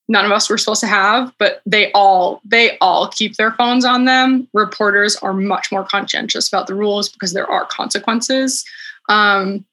none 0.07 0.25
of 0.25 0.31
us 0.31 0.49
were 0.49 0.57
supposed 0.57 0.81
to 0.81 0.87
have, 0.87 1.33
but 1.39 1.61
they 1.65 1.91
all 1.93 2.41
they 2.45 2.77
all 2.79 3.07
keep 3.07 3.35
their 3.35 3.51
phones 3.53 3.85
on 3.85 4.05
them. 4.05 4.47
Reporters 4.53 5.15
are 5.17 5.33
much 5.33 5.71
more 5.71 5.83
conscientious 5.83 6.47
about 6.47 6.67
the 6.67 6.75
rules 6.75 7.09
because 7.09 7.33
there 7.33 7.49
are 7.49 7.65
consequences. 7.65 8.65
Um, 9.09 9.65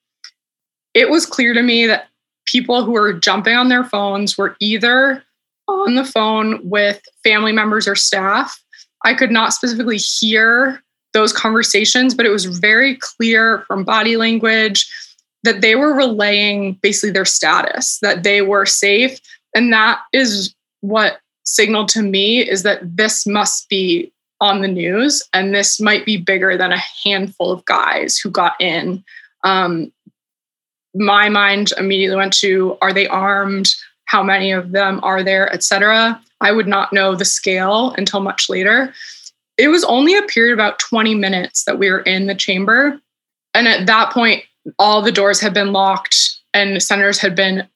it 0.94 1.10
was 1.10 1.26
clear 1.26 1.54
to 1.54 1.62
me 1.62 1.86
that 1.86 2.08
people 2.46 2.84
who 2.84 2.92
were 2.92 3.12
jumping 3.12 3.54
on 3.54 3.68
their 3.68 3.84
phones 3.84 4.36
were 4.36 4.56
either 4.60 5.22
on 5.68 5.94
the 5.94 6.04
phone 6.04 6.60
with 6.68 7.00
family 7.22 7.52
members 7.52 7.86
or 7.86 7.94
staff. 7.94 8.60
I 9.04 9.14
could 9.14 9.30
not 9.30 9.52
specifically 9.52 9.98
hear 9.98 10.82
those 11.12 11.32
conversations, 11.32 12.14
but 12.14 12.26
it 12.26 12.30
was 12.30 12.44
very 12.44 12.96
clear 12.96 13.64
from 13.66 13.84
body 13.84 14.16
language 14.16 14.88
that 15.42 15.60
they 15.60 15.74
were 15.74 15.94
relaying 15.94 16.74
basically 16.82 17.10
their 17.10 17.24
status, 17.24 17.98
that 18.00 18.22
they 18.22 18.42
were 18.42 18.66
safe. 18.66 19.20
And 19.54 19.72
that 19.72 20.00
is 20.12 20.54
what 20.80 21.20
signaled 21.44 21.88
to 21.90 22.02
me 22.02 22.40
is 22.40 22.62
that 22.62 22.80
this 22.96 23.26
must 23.26 23.68
be 23.68 24.12
on 24.40 24.62
the 24.62 24.68
news 24.68 25.22
and 25.32 25.54
this 25.54 25.80
might 25.80 26.06
be 26.06 26.16
bigger 26.16 26.56
than 26.56 26.72
a 26.72 26.82
handful 27.04 27.50
of 27.50 27.64
guys 27.66 28.18
who 28.18 28.30
got 28.30 28.58
in. 28.60 29.04
Um, 29.44 29.92
my 30.94 31.28
mind 31.28 31.72
immediately 31.78 32.16
went 32.16 32.32
to 32.34 32.76
are 32.82 32.92
they 32.92 33.06
armed? 33.06 33.74
How 34.06 34.22
many 34.22 34.50
of 34.50 34.72
them 34.72 34.98
are 35.02 35.22
there, 35.22 35.52
etc. 35.52 36.20
I 36.40 36.52
would 36.52 36.66
not 36.66 36.92
know 36.92 37.14
the 37.14 37.24
scale 37.24 37.94
until 37.96 38.20
much 38.20 38.48
later. 38.48 38.92
It 39.56 39.68
was 39.68 39.84
only 39.84 40.16
a 40.16 40.22
period 40.22 40.54
about 40.54 40.78
20 40.78 41.14
minutes 41.14 41.64
that 41.64 41.78
we 41.78 41.90
were 41.90 42.00
in 42.00 42.26
the 42.26 42.34
chamber. 42.34 42.98
And 43.54 43.68
at 43.68 43.86
that 43.86 44.12
point, 44.12 44.42
all 44.78 45.02
the 45.02 45.12
doors 45.12 45.40
had 45.40 45.54
been 45.54 45.72
locked 45.72 46.16
and 46.54 46.82
senators 46.82 47.18
had 47.18 47.34
been 47.34 47.68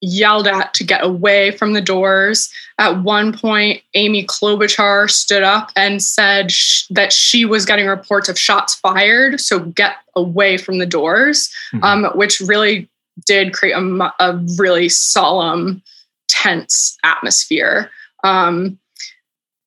yelled 0.00 0.46
at 0.46 0.74
to 0.74 0.84
get 0.84 1.04
away 1.04 1.50
from 1.50 1.72
the 1.72 1.80
doors. 1.80 2.52
At 2.78 3.02
one 3.02 3.36
point, 3.36 3.82
Amy 3.94 4.24
Klobuchar 4.24 5.10
stood 5.10 5.42
up 5.42 5.70
and 5.76 6.02
said 6.02 6.52
sh- 6.52 6.86
that 6.90 7.12
she 7.12 7.44
was 7.44 7.66
getting 7.66 7.86
reports 7.86 8.28
of 8.28 8.38
shots 8.38 8.74
fired, 8.74 9.40
so 9.40 9.60
get 9.60 9.96
away 10.14 10.56
from 10.56 10.78
the 10.78 10.86
doors, 10.86 11.50
mm-hmm. 11.72 11.84
um, 11.84 12.04
which 12.14 12.40
really 12.40 12.88
did 13.26 13.52
create 13.52 13.72
a, 13.72 14.14
a 14.20 14.36
really 14.56 14.88
solemn, 14.88 15.82
tense 16.28 16.96
atmosphere. 17.02 17.90
Um, 18.22 18.78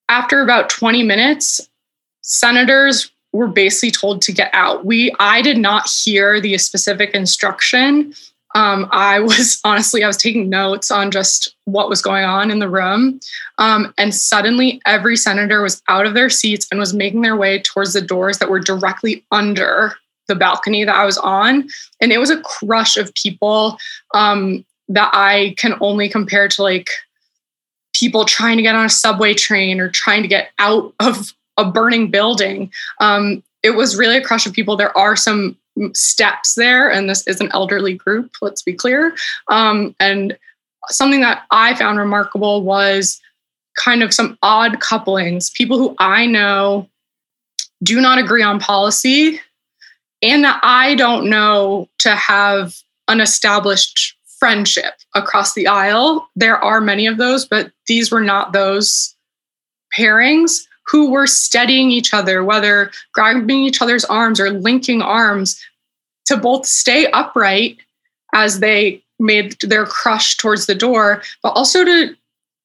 after 0.07 0.41
about 0.41 0.69
20 0.69 1.03
minutes, 1.03 1.69
senators 2.21 3.11
were 3.33 3.47
basically 3.47 3.91
told 3.91 4.21
to 4.21 4.31
get 4.31 4.49
out. 4.53 4.85
We 4.85 5.13
I 5.19 5.41
did 5.41 5.57
not 5.57 5.89
hear 5.89 6.39
the 6.39 6.57
specific 6.57 7.11
instruction. 7.13 8.13
Um, 8.55 8.87
I 8.91 9.19
was 9.19 9.59
honestly 9.63 10.03
I 10.03 10.07
was 10.07 10.17
taking 10.17 10.49
notes 10.49 10.91
on 10.91 11.11
just 11.11 11.55
what 11.65 11.89
was 11.89 12.01
going 12.01 12.23
on 12.23 12.51
in 12.51 12.59
the 12.59 12.69
room, 12.69 13.19
um, 13.57 13.93
and 13.97 14.13
suddenly 14.13 14.81
every 14.85 15.15
senator 15.15 15.61
was 15.61 15.81
out 15.87 16.05
of 16.05 16.13
their 16.13 16.29
seats 16.29 16.67
and 16.71 16.79
was 16.79 16.93
making 16.93 17.21
their 17.21 17.37
way 17.37 17.61
towards 17.61 17.93
the 17.93 18.01
doors 18.01 18.39
that 18.39 18.49
were 18.49 18.59
directly 18.59 19.23
under 19.31 19.95
the 20.27 20.35
balcony 20.35 20.83
that 20.85 20.95
I 20.95 21.05
was 21.05 21.17
on, 21.17 21.67
and 21.99 22.11
it 22.11 22.19
was 22.19 22.29
a 22.29 22.41
crush 22.41 22.97
of 22.97 23.13
people 23.15 23.77
um, 24.13 24.65
that 24.89 25.09
I 25.13 25.55
can 25.57 25.75
only 25.81 26.09
compare 26.09 26.47
to 26.47 26.63
like 26.63 26.89
people 27.93 28.25
trying 28.25 28.57
to 28.57 28.63
get 28.63 28.75
on 28.75 28.85
a 28.85 28.89
subway 28.89 29.33
train 29.33 29.79
or 29.79 29.89
trying 29.89 30.21
to 30.21 30.27
get 30.27 30.51
out 30.59 30.93
of 30.99 31.33
a 31.57 31.69
burning 31.69 32.09
building. 32.09 32.71
Um, 32.99 33.43
it 33.63 33.71
was 33.71 33.97
really 33.97 34.17
a 34.17 34.23
crush 34.23 34.45
of 34.45 34.53
people. 34.53 34.75
There 34.75 34.97
are 34.97 35.15
some 35.15 35.55
steps 35.93 36.55
there, 36.55 36.91
and 36.91 37.09
this 37.09 37.27
is 37.27 37.39
an 37.39 37.49
elderly 37.53 37.93
group, 37.93 38.31
let's 38.41 38.61
be 38.61 38.73
clear. 38.73 39.15
Um, 39.47 39.95
and 39.99 40.37
something 40.89 41.21
that 41.21 41.43
I 41.51 41.75
found 41.75 41.97
remarkable 41.97 42.63
was 42.63 43.21
kind 43.77 44.03
of 44.03 44.13
some 44.13 44.37
odd 44.41 44.79
couplings. 44.79 45.49
People 45.51 45.77
who 45.77 45.95
I 45.99 46.25
know 46.25 46.89
do 47.83 47.99
not 48.01 48.19
agree 48.19 48.43
on 48.43 48.59
policy, 48.59 49.39
and 50.21 50.43
that 50.43 50.59
I 50.61 50.95
don't 50.95 51.29
know 51.29 51.89
to 51.99 52.15
have 52.15 52.75
an 53.07 53.21
established 53.21 54.15
friendship 54.39 54.93
across 55.15 55.53
the 55.53 55.67
aisle. 55.67 56.29
There 56.35 56.57
are 56.57 56.81
many 56.81 57.07
of 57.07 57.17
those, 57.17 57.45
but 57.45 57.71
these 57.87 58.11
were 58.11 58.21
not 58.21 58.53
those 58.53 59.15
pairings 59.97 60.61
who 60.91 61.09
were 61.09 61.27
steadying 61.27 61.89
each 61.89 62.13
other, 62.13 62.43
whether 62.43 62.91
grabbing 63.13 63.63
each 63.63 63.81
other's 63.81 64.03
arms 64.05 64.39
or 64.39 64.49
linking 64.51 65.01
arms 65.01 65.59
to 66.25 66.35
both 66.35 66.65
stay 66.65 67.09
upright 67.11 67.77
as 68.33 68.59
they 68.59 69.01
made 69.19 69.55
their 69.61 69.85
crush 69.85 70.37
towards 70.37 70.65
the 70.65 70.75
door, 70.75 71.21
but 71.41 71.49
also 71.49 71.85
to, 71.85 72.15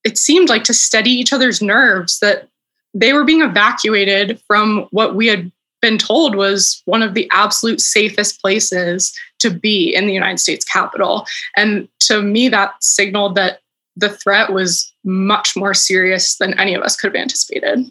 it 0.05 0.19
seemed 0.19 0.49
like 0.49 0.65
to 0.65 0.75
steady 0.75 1.11
each 1.11 1.33
other's 1.33 1.63
nerves 1.63 2.19
that 2.19 2.49
they 2.95 3.13
were 3.13 3.25
being 3.25 3.43
evacuated 3.43 4.41
from 4.47 4.89
what 4.91 5.15
we 5.15 5.27
had 5.27 5.53
been 5.83 5.99
told 5.99 6.35
was 6.35 6.83
one 6.87 7.03
of 7.03 7.15
the 7.15 7.29
absolute 7.31 7.81
safest 7.81 8.41
places 8.41 9.15
to 9.39 9.51
be 9.51 9.95
in 9.95 10.07
the 10.07 10.15
United 10.15 10.39
States 10.39 10.65
Capitol. 10.65 11.27
And 11.57 11.89
to 12.01 12.23
me, 12.23 12.49
that 12.49 12.73
signaled 12.83 13.35
that 13.37 13.61
the 13.95 14.09
threat 14.09 14.53
was 14.53 14.93
much 15.05 15.57
more 15.57 15.75
serious 15.75 16.37
than 16.37 16.59
any 16.59 16.75
of 16.75 16.83
us 16.83 16.97
could 16.97 17.15
have 17.15 17.21
anticipated. 17.21 17.91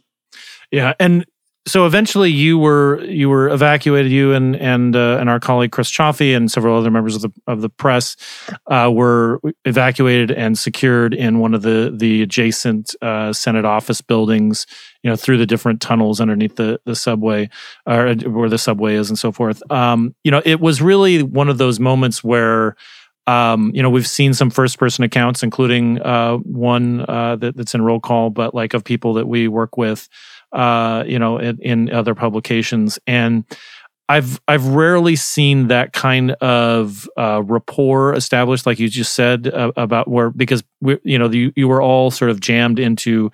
Yeah, 0.76 0.94
and 1.00 1.26
so 1.68 1.86
eventually 1.86 2.30
you 2.30 2.60
were 2.60 3.02
you 3.06 3.30
were 3.30 3.48
evacuated. 3.50 4.12
You 4.12 4.34
and 4.34 4.58
and 4.58 4.94
uh, 4.94 5.18
and 5.20 5.30
our 5.30 5.40
colleague 5.40 5.72
Chris 5.72 5.90
Cioffi 5.90 6.36
and 6.36 6.52
several 6.52 6.78
other 6.78 6.92
members 6.92 7.16
of 7.16 7.22
the 7.22 7.32
of 7.48 7.62
the 7.62 7.70
press 7.70 8.18
uh, 8.68 8.92
were 8.94 9.40
evacuated 9.64 10.32
and 10.32 10.58
secured 10.58 11.14
in 11.14 11.40
one 11.40 11.54
of 11.54 11.62
the 11.62 11.94
the 11.96 12.22
adjacent 12.22 12.94
uh, 13.02 13.32
Senate 13.32 13.64
office 13.64 14.02
buildings. 14.02 14.68
You 15.02 15.12
know, 15.12 15.16
through 15.16 15.38
the 15.38 15.46
different 15.46 15.82
tunnels 15.82 16.20
underneath 16.20 16.58
the 16.58 16.80
the 16.86 16.96
subway, 16.96 17.50
or 17.86 18.14
where 18.16 18.50
the 18.50 18.58
subway 18.58 18.96
is, 18.96 19.10
and 19.10 19.18
so 19.18 19.32
forth. 19.32 19.64
Um, 19.72 20.14
you 20.26 20.32
know, 20.32 20.42
it 20.44 20.60
was 20.60 20.82
really 20.82 21.24
one 21.24 21.50
of 21.50 21.58
those 21.58 21.80
moments 21.80 22.24
where. 22.24 22.76
Um, 23.28 23.72
you 23.74 23.82
know, 23.82 23.90
we've 23.90 24.06
seen 24.06 24.36
some 24.36 24.52
first 24.52 24.78
person 24.78 25.04
accounts, 25.04 25.42
including 25.42 26.00
uh, 26.00 26.36
one 26.38 27.04
uh, 27.10 27.36
that, 27.38 27.58
that's 27.58 27.74
in 27.74 27.82
roll 27.82 28.00
call, 28.00 28.30
but 28.30 28.54
like 28.54 28.76
of 28.76 28.84
people 28.84 29.16
that 29.16 29.28
we 29.28 29.48
work 29.48 29.78
with 29.78 30.08
uh, 30.56 31.04
you 31.06 31.20
know, 31.20 31.38
in, 31.38 31.60
in 31.62 31.92
other 31.92 32.16
publications. 32.16 32.98
And 33.06 33.44
I've 34.08 34.40
I've 34.48 34.68
rarely 34.68 35.16
seen 35.16 35.68
that 35.68 35.94
kind 35.94 36.32
of 36.34 37.10
uh, 37.18 37.42
rapport 37.44 38.14
established, 38.14 38.66
like 38.66 38.80
you 38.80 38.88
just 38.88 39.14
said 39.16 39.48
uh, 39.48 39.72
about 39.76 40.08
where 40.08 40.30
because 40.30 40.64
we, 40.80 40.98
you 41.04 41.18
know 41.18 41.30
you, 41.30 41.52
you 41.56 41.68
were 41.68 41.82
all 41.82 42.12
sort 42.12 42.30
of 42.32 42.40
jammed 42.40 42.80
into 42.80 43.32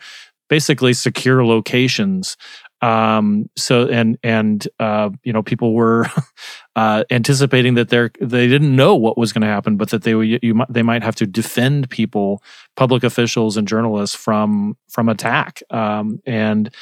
basically 0.50 0.94
secure 0.94 1.46
locations. 1.46 2.38
Um, 2.82 3.50
so 3.56 3.88
and 3.88 4.18
and 4.24 4.68
uh, 4.80 5.12
you 5.24 5.32
know 5.32 5.44
people 5.44 5.74
were 5.74 6.08
uh, 6.76 7.04
anticipating 7.12 7.76
that 7.76 7.90
they're 7.90 8.12
they 8.20 8.48
didn't 8.48 8.76
know 8.76 8.96
what 8.96 9.18
was 9.18 9.32
going 9.32 9.42
to 9.42 9.48
happen, 9.48 9.78
but 9.78 9.90
that 9.90 10.04
they 10.04 10.12
you, 10.12 10.40
you 10.42 10.62
they 10.70 10.84
might 10.84 11.04
have 11.04 11.16
to 11.16 11.28
defend 11.28 11.90
people, 11.90 12.42
public 12.76 13.04
officials 13.04 13.58
and 13.58 13.68
journalists 13.68 14.16
from 14.16 14.78
from 14.90 15.10
attack. 15.10 15.62
Um, 15.70 16.22
and 16.26 16.74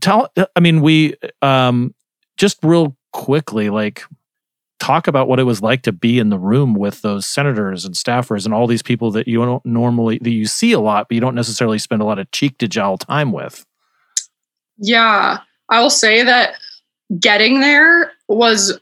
tell, 0.00 0.32
I 0.54 0.60
mean, 0.60 0.80
we 0.80 1.14
um, 1.42 1.94
just 2.36 2.58
real 2.62 2.96
quickly, 3.12 3.70
like 3.70 4.04
talk 4.78 5.06
about 5.08 5.28
what 5.28 5.40
it 5.40 5.44
was 5.44 5.62
like 5.62 5.82
to 5.82 5.92
be 5.92 6.18
in 6.18 6.28
the 6.28 6.38
room 6.38 6.74
with 6.74 7.02
those 7.02 7.26
senators 7.26 7.84
and 7.84 7.94
staffers 7.94 8.44
and 8.44 8.52
all 8.52 8.66
these 8.66 8.82
people 8.82 9.10
that 9.12 9.26
you 9.26 9.38
don't 9.44 9.64
normally 9.64 10.18
that 10.18 10.30
you 10.30 10.46
see 10.46 10.72
a 10.72 10.80
lot, 10.80 11.08
but 11.08 11.14
you 11.14 11.20
don't 11.20 11.34
necessarily 11.34 11.78
spend 11.78 12.02
a 12.02 12.04
lot 12.04 12.18
of 12.18 12.30
cheek 12.30 12.58
to 12.58 12.68
jowl 12.68 12.98
time 12.98 13.32
with. 13.32 13.64
Yeah, 14.78 15.38
I 15.68 15.80
will 15.80 15.90
say 15.90 16.22
that 16.24 16.54
getting 17.18 17.60
there 17.60 18.12
was 18.28 18.78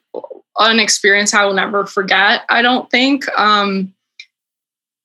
an 0.58 0.80
experience 0.80 1.34
I 1.34 1.44
will 1.44 1.54
never 1.54 1.86
forget. 1.86 2.42
I 2.48 2.62
don't 2.62 2.90
think. 2.90 3.28
Um, 3.38 3.92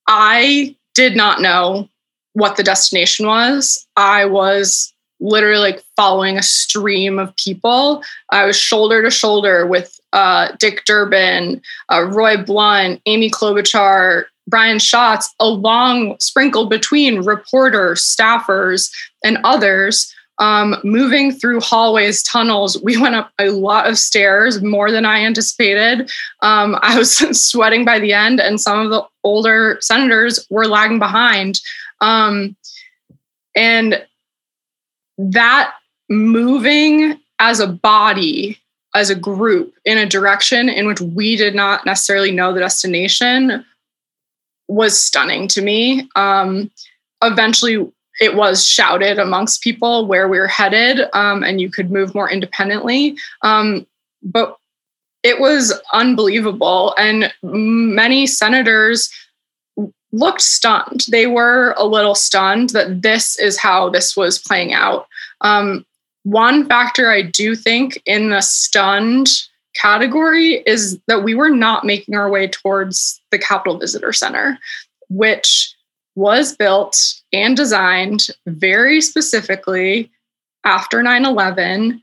I 0.08 0.76
did 0.96 1.16
not 1.16 1.42
know 1.42 1.90
what 2.34 2.56
the 2.56 2.64
destination 2.64 3.28
was. 3.28 3.86
I 3.96 4.26
was 4.26 4.94
literally 5.20 5.72
like 5.72 5.84
following 5.96 6.38
a 6.38 6.44
stream 6.44 7.18
of 7.18 7.36
people. 7.36 8.04
I 8.32 8.46
was 8.46 8.56
shoulder 8.56 9.02
to 9.02 9.10
shoulder 9.10 9.66
with 9.66 10.00
uh, 10.14 10.50
Dick 10.60 10.86
Durbin, 10.86 11.62
uh, 11.92 12.04
Roy 12.04 12.38
Blunt, 12.38 13.02
Amy 13.06 13.30
Klobuchar, 13.30 14.26
Brian 14.48 14.80
Schatz, 14.80 15.34
along 15.40 16.18
sprinkled 16.20 16.70
between 16.70 17.26
reporters, 17.26 18.02
staffers, 18.02 18.92
and 19.24 19.40
others. 19.44 20.14
Um, 20.40 20.76
moving 20.84 21.32
through 21.32 21.62
hallways, 21.62 22.22
tunnels, 22.22 22.80
we 22.84 22.98
went 22.98 23.16
up 23.16 23.32
a 23.40 23.50
lot 23.50 23.88
of 23.88 23.98
stairs, 23.98 24.62
more 24.62 24.92
than 24.92 25.06
I 25.06 25.22
anticipated. 25.22 26.12
Um, 26.42 26.78
I 26.82 26.98
was 26.98 27.18
sweating 27.42 27.86
by 27.86 28.00
the 28.00 28.14
end, 28.14 28.40
and 28.40 28.62
some 28.62 28.80
of 28.80 28.90
the 28.90 29.04
older 29.24 29.78
senators 29.82 30.46
were 30.50 30.68
lagging 30.68 31.00
behind. 31.00 31.60
Um, 32.02 32.56
and 33.56 34.06
that 35.18 35.74
moving 36.10 37.20
as 37.40 37.60
a 37.60 37.68
body, 37.68 38.60
as 38.96 39.10
a 39.10 39.16
group, 39.16 39.74
in 39.86 39.98
a 39.98 40.06
direction 40.06 40.70
in 40.70 40.88
which 40.88 41.02
we 41.02 41.36
did 41.36 41.56
not 41.56 41.86
necessarily 41.86 42.32
know 42.32 42.54
the 42.54 42.60
destination 42.60 43.66
was 44.68 45.00
stunning 45.00 45.48
to 45.48 45.62
me. 45.62 46.08
Um, 46.16 46.72
eventually, 47.24 47.92
it 48.20 48.36
was 48.36 48.68
shouted 48.68 49.20
amongst 49.20 49.62
people 49.62 50.08
where 50.08 50.28
we 50.28 50.40
were 50.40 50.48
headed, 50.48 51.08
um, 51.14 51.44
and 51.44 51.62
you 51.62 51.70
could 51.70 51.92
move 51.92 52.16
more 52.16 52.30
independently. 52.30 53.16
Um, 53.42 53.86
but 54.24 54.58
it 55.24 55.40
was 55.40 55.74
unbelievable. 55.94 56.96
And 56.98 57.34
many 57.44 58.28
senators 58.28 59.12
looked 60.12 60.42
stunned. 60.42 61.06
They 61.10 61.28
were 61.28 61.74
a 61.78 61.86
little 61.86 62.16
stunned 62.16 62.70
that 62.72 63.02
this 63.02 63.38
is 63.40 63.58
how 63.58 63.90
this 63.90 64.16
was 64.16 64.40
playing 64.40 64.74
out. 64.74 65.08
Um, 65.42 65.86
one 66.24 66.68
factor 66.68 67.10
I 67.10 67.22
do 67.22 67.56
think 67.56 68.02
in 68.06 68.30
the 68.30 68.42
stunned 68.42 69.30
category 69.76 70.64
is 70.66 71.00
that 71.08 71.24
we 71.24 71.36
were 71.36 71.50
not 71.50 71.86
making 71.86 72.16
our 72.16 72.30
way 72.30 72.48
towards 72.48 73.22
the 73.32 73.38
Capitol 73.38 73.78
Visitor 73.78 74.12
Center, 74.12 74.58
which 75.10 75.74
was 76.18 76.56
built 76.56 77.22
and 77.32 77.56
designed 77.56 78.28
very 78.48 79.02
specifically 79.02 80.12
after 80.64 81.04
9 81.04 81.26
11 81.26 82.02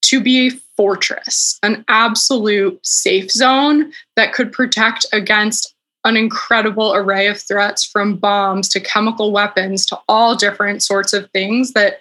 to 0.00 0.20
be 0.20 0.48
a 0.48 0.50
fortress, 0.76 1.58
an 1.62 1.84
absolute 1.88 2.80
safe 2.84 3.30
zone 3.30 3.92
that 4.16 4.32
could 4.32 4.50
protect 4.50 5.04
against 5.12 5.74
an 6.04 6.16
incredible 6.16 6.94
array 6.94 7.26
of 7.26 7.38
threats 7.38 7.84
from 7.84 8.16
bombs 8.16 8.66
to 8.70 8.80
chemical 8.80 9.30
weapons 9.30 9.84
to 9.84 9.98
all 10.08 10.34
different 10.34 10.82
sorts 10.82 11.12
of 11.12 11.30
things 11.32 11.74
that 11.74 12.00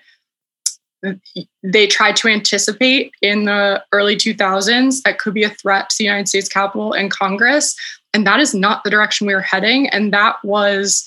they 1.62 1.88
tried 1.88 2.16
to 2.16 2.30
anticipate 2.30 3.12
in 3.22 3.44
the 3.44 3.84
early 3.92 4.16
2000s 4.16 5.02
that 5.04 5.20
could 5.20 5.34
be 5.34 5.44
a 5.44 5.50
threat 5.50 5.90
to 5.90 5.98
the 5.98 6.06
United 6.06 6.30
States 6.30 6.48
Capitol 6.48 6.94
and 6.94 7.12
Congress. 7.12 7.76
And 8.14 8.26
that 8.26 8.40
is 8.40 8.56
not 8.56 8.86
the 8.86 8.90
direction 8.90 9.28
we 9.28 9.36
were 9.36 9.42
heading. 9.42 9.90
And 9.90 10.14
that 10.14 10.38
was 10.46 11.06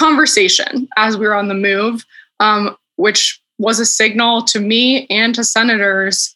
conversation 0.00 0.88
as 0.96 1.16
we 1.18 1.26
were 1.26 1.34
on 1.34 1.48
the 1.48 1.54
move, 1.54 2.06
um, 2.40 2.76
which 2.96 3.40
was 3.58 3.78
a 3.78 3.84
signal 3.84 4.42
to 4.42 4.58
me 4.58 5.06
and 5.08 5.34
to 5.34 5.44
senators 5.44 6.34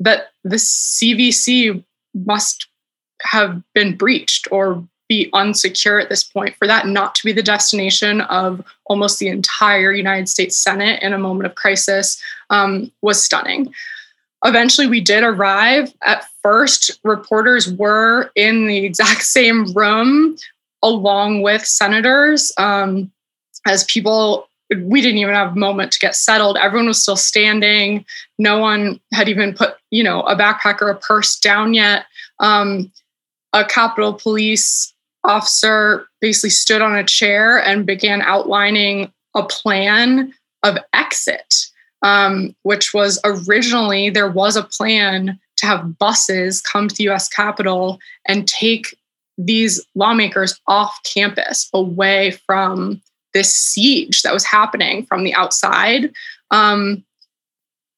that 0.00 0.32
the 0.42 0.56
CVC 0.56 1.84
must 2.14 2.66
have 3.22 3.62
been 3.74 3.96
breached 3.96 4.48
or 4.50 4.84
be 5.08 5.30
unsecure 5.32 6.02
at 6.02 6.08
this 6.08 6.24
point 6.24 6.56
for 6.56 6.66
that 6.66 6.88
not 6.88 7.14
to 7.14 7.24
be 7.24 7.32
the 7.32 7.42
destination 7.42 8.22
of 8.22 8.64
almost 8.86 9.18
the 9.18 9.28
entire 9.28 9.92
united 9.92 10.28
states 10.28 10.56
senate 10.56 11.02
in 11.02 11.12
a 11.12 11.18
moment 11.18 11.46
of 11.46 11.54
crisis 11.54 12.20
um, 12.50 12.90
was 13.02 13.22
stunning. 13.22 13.72
Eventually 14.44 14.86
we 14.86 15.00
did 15.00 15.22
arrive. 15.22 15.92
At 16.02 16.24
first 16.42 16.98
reporters 17.04 17.70
were 17.70 18.30
in 18.34 18.66
the 18.66 18.84
exact 18.84 19.22
same 19.38 19.72
room 19.72 20.36
along 20.84 21.42
with 21.42 21.64
senators 21.64 22.52
um, 22.58 23.10
as 23.66 23.84
people 23.84 24.48
we 24.82 25.00
didn't 25.00 25.18
even 25.18 25.34
have 25.34 25.52
a 25.52 25.58
moment 25.58 25.92
to 25.92 25.98
get 25.98 26.14
settled. 26.14 26.56
Everyone 26.56 26.86
was 26.88 27.02
still 27.02 27.16
standing. 27.16 28.04
No 28.38 28.58
one 28.58 28.98
had 29.12 29.28
even 29.28 29.54
put 29.54 29.76
you 29.90 30.04
know 30.04 30.22
a 30.22 30.36
backpack 30.36 30.80
or 30.80 30.90
a 30.90 30.96
purse 30.96 31.38
down 31.38 31.74
yet. 31.74 32.06
Um, 32.38 32.92
a 33.52 33.64
Capitol 33.64 34.14
Police 34.14 34.92
officer 35.22 36.06
basically 36.20 36.50
stood 36.50 36.82
on 36.82 36.96
a 36.96 37.04
chair 37.04 37.58
and 37.58 37.86
began 37.86 38.20
outlining 38.22 39.12
a 39.34 39.42
plan 39.44 40.34
of 40.62 40.78
exit, 40.92 41.54
um, 42.02 42.54
which 42.62 42.92
was 42.92 43.18
originally 43.24 44.10
there 44.10 44.30
was 44.30 44.56
a 44.56 44.62
plan 44.62 45.38
to 45.56 45.66
have 45.66 45.98
buses 45.98 46.60
come 46.60 46.88
to 46.88 46.94
the 46.94 47.08
US 47.08 47.28
Capitol 47.28 47.98
and 48.26 48.48
take 48.48 48.96
these 49.38 49.84
lawmakers 49.94 50.60
off 50.66 50.98
campus 51.04 51.68
away 51.72 52.32
from 52.46 53.00
this 53.32 53.54
siege 53.54 54.22
that 54.22 54.32
was 54.32 54.44
happening 54.44 55.04
from 55.06 55.24
the 55.24 55.34
outside. 55.34 56.12
Um, 56.50 57.04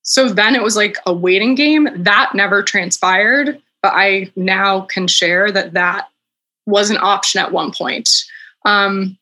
so 0.03 0.29
then 0.29 0.55
it 0.55 0.63
was 0.63 0.77
like 0.77 0.97
a 1.05 1.13
waiting 1.13 1.55
game. 1.55 1.89
That 1.97 2.35
never 2.35 2.63
transpired 2.63 3.61
but 3.87 3.93
I 3.95 4.33
now 4.35 4.81
can 4.81 5.07
share 5.07 5.53
that 5.53 5.75
that 5.75 6.09
was 6.67 6.91
an 6.91 6.99
option 7.01 7.41
at 7.41 7.53
one 7.53 7.71
point. 7.71 8.09
Um, 8.65 9.17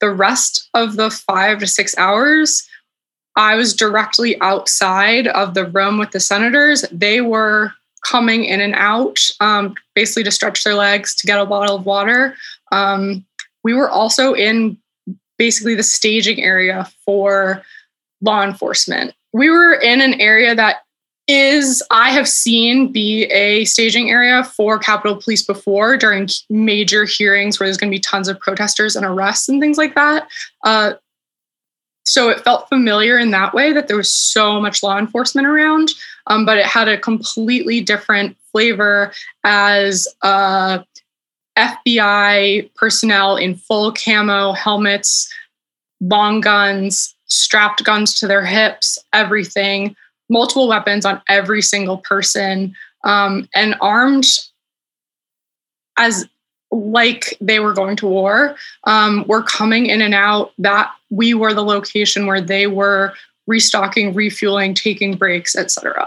the 0.00 0.10
rest 0.10 0.68
of 0.74 0.96
the 0.96 1.10
five 1.10 1.60
to 1.60 1.66
six 1.66 1.96
hours, 1.96 2.68
I 3.36 3.54
was 3.54 3.74
directly 3.74 4.38
outside 4.42 5.28
of 5.28 5.54
the 5.54 5.64
room 5.64 5.96
with 5.96 6.10
the 6.10 6.20
senators. 6.20 6.84
They 6.92 7.22
were 7.22 7.72
coming 8.02 8.44
in 8.44 8.60
and 8.60 8.74
out, 8.74 9.18
um, 9.40 9.74
basically 9.94 10.24
to 10.24 10.30
stretch 10.30 10.64
their 10.64 10.74
legs 10.74 11.14
to 11.16 11.26
get 11.26 11.40
a 11.40 11.46
bottle 11.46 11.76
of 11.76 11.86
water. 11.86 12.34
Um, 12.70 13.24
we 13.64 13.74
were 13.74 13.88
also 13.88 14.34
in 14.34 14.76
basically 15.38 15.74
the 15.74 15.82
staging 15.82 16.42
area 16.42 16.88
for 17.04 17.62
law 18.20 18.42
enforcement. 18.42 19.14
We 19.32 19.50
were 19.50 19.74
in 19.74 20.00
an 20.00 20.20
area 20.20 20.54
that 20.54 20.82
is 21.28 21.82
I 21.90 22.10
have 22.10 22.28
seen 22.28 22.90
be 22.90 23.24
a 23.24 23.64
staging 23.64 24.10
area 24.10 24.44
for 24.44 24.78
Capitol 24.78 25.16
Police 25.16 25.42
before 25.42 25.96
during 25.96 26.28
major 26.50 27.04
hearings 27.04 27.58
where 27.58 27.66
there's 27.66 27.76
going 27.76 27.90
to 27.90 27.96
be 27.96 28.00
tons 28.00 28.28
of 28.28 28.40
protesters 28.40 28.96
and 28.96 29.06
arrests 29.06 29.48
and 29.48 29.60
things 29.60 29.78
like 29.78 29.94
that. 29.94 30.28
Uh, 30.64 30.94
so 32.04 32.28
it 32.28 32.40
felt 32.40 32.68
familiar 32.68 33.18
in 33.18 33.30
that 33.30 33.54
way 33.54 33.72
that 33.72 33.88
there 33.88 33.96
was 33.96 34.10
so 34.10 34.60
much 34.60 34.82
law 34.82 34.98
enforcement 34.98 35.46
around, 35.46 35.90
um, 36.26 36.44
but 36.44 36.58
it 36.58 36.66
had 36.66 36.88
a 36.88 36.98
completely 36.98 37.80
different 37.80 38.36
flavor 38.50 39.12
as 39.44 40.08
uh, 40.22 40.80
FBI 41.56 42.70
personnel 42.74 43.36
in 43.36 43.54
full 43.54 43.92
camo 43.92 44.52
helmets, 44.52 45.32
long 46.00 46.40
guns, 46.40 47.14
strapped 47.26 47.84
guns 47.84 48.18
to 48.18 48.26
their 48.26 48.44
hips, 48.44 48.98
everything 49.12 49.96
multiple 50.32 50.66
weapons 50.66 51.04
on 51.04 51.20
every 51.28 51.62
single 51.62 51.98
person 51.98 52.74
um, 53.04 53.48
and 53.54 53.76
armed 53.80 54.26
as 55.98 56.26
like 56.70 57.36
they 57.40 57.60
were 57.60 57.74
going 57.74 57.96
to 57.96 58.06
war 58.06 58.56
um, 58.84 59.24
were 59.28 59.42
coming 59.42 59.86
in 59.86 60.00
and 60.00 60.14
out 60.14 60.52
that 60.58 60.90
we 61.12 61.34
were 61.34 61.54
the 61.54 61.62
location 61.64 62.26
where 62.26 62.40
they 62.40 62.66
were 62.66 63.12
restocking 63.46 64.14
refueling 64.14 64.74
taking 64.74 65.16
breaks 65.16 65.54
etc 65.54 66.04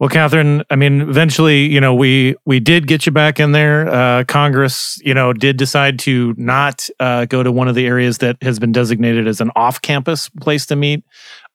well, 0.00 0.08
Katherine, 0.08 0.62
I 0.70 0.76
mean, 0.76 1.00
eventually, 1.00 1.66
you 1.66 1.80
know, 1.80 1.92
we 1.92 2.36
we 2.44 2.60
did 2.60 2.86
get 2.86 3.04
you 3.04 3.10
back 3.10 3.40
in 3.40 3.50
there. 3.50 3.88
Uh, 3.92 4.22
Congress, 4.22 5.00
you 5.04 5.12
know, 5.12 5.32
did 5.32 5.56
decide 5.56 5.98
to 6.00 6.34
not 6.36 6.88
uh, 7.00 7.24
go 7.24 7.42
to 7.42 7.50
one 7.50 7.66
of 7.66 7.74
the 7.74 7.84
areas 7.84 8.18
that 8.18 8.36
has 8.40 8.60
been 8.60 8.70
designated 8.70 9.26
as 9.26 9.40
an 9.40 9.50
off-campus 9.56 10.28
place 10.40 10.66
to 10.66 10.76
meet. 10.76 11.02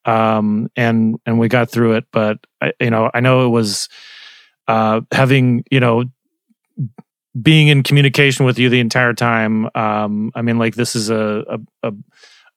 um, 0.05 0.69
and 0.75 1.19
and 1.25 1.39
we 1.39 1.47
got 1.47 1.69
through 1.69 1.93
it. 1.93 2.05
But 2.11 2.39
I, 2.61 2.73
you 2.79 2.89
know, 2.89 3.09
I 3.13 3.19
know 3.19 3.45
it 3.45 3.49
was 3.49 3.89
uh, 4.67 5.01
having 5.11 5.63
you 5.71 5.79
know 5.79 6.05
being 7.41 7.67
in 7.67 7.83
communication 7.83 8.45
with 8.45 8.59
you 8.59 8.69
the 8.69 8.79
entire 8.79 9.13
time. 9.13 9.69
Um, 9.75 10.31
I 10.35 10.41
mean, 10.41 10.59
like 10.59 10.75
this 10.75 10.95
is 10.95 11.09
a, 11.09 11.59
a, 11.83 11.89
a 11.89 11.93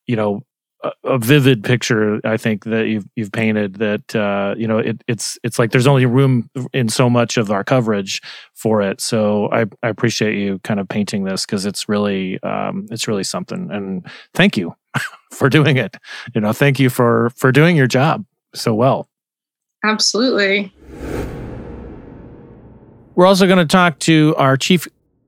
you 0.07 0.17
know 0.17 0.43
a, 0.83 0.93
a, 1.05 1.19
vivid 1.19 1.65
picture. 1.65 2.21
I 2.25 2.37
think 2.37 2.65
that 2.65 2.87
you've 2.89 3.07
you've 3.17 3.33
painted 3.33 3.77
that 3.77 4.15
uh, 4.15 4.55
you 4.57 4.67
know 4.67 4.79
it, 4.79 5.03
it's 5.09 5.39
it's 5.43 5.59
like 5.59 5.73
there's 5.73 5.87
only 5.87 6.07
room 6.07 6.51
in 6.73 6.89
so 6.89 7.09
much 7.09 7.37
of 7.37 7.51
our 7.51 7.65
coverage 7.65 8.21
for 8.55 8.83
it. 8.83 9.01
So 9.01 9.51
I, 9.53 9.67
I 9.83 9.89
appreciate 9.89 10.37
you 10.37 10.59
kind 10.61 10.81
of 10.81 10.89
painting 10.89 11.25
this 11.25 11.47
because 11.47 11.67
it's 11.67 11.89
really 11.89 12.43
um, 12.43 12.87
it's 12.91 13.09
really 13.09 13.25
something. 13.25 13.71
And 13.71 14.07
thank 14.35 14.57
you 14.57 14.75
for 15.33 15.49
doing 15.49 15.77
it. 15.77 15.97
You 16.35 16.41
know, 16.41 16.53
thank 16.53 16.79
you 16.79 16.91
for 16.91 17.31
for 17.31 17.53
doing 17.53 17.77
your 17.77 17.89
job 17.89 18.25
so 18.55 18.75
well. 18.75 19.09
Absolutely. 19.85 20.73
We're 23.15 23.27
also 23.27 23.47
going 23.47 23.59
to 23.59 23.67
talk 23.67 23.99
to 24.01 24.35
our 24.37 24.57
chief 24.59 24.87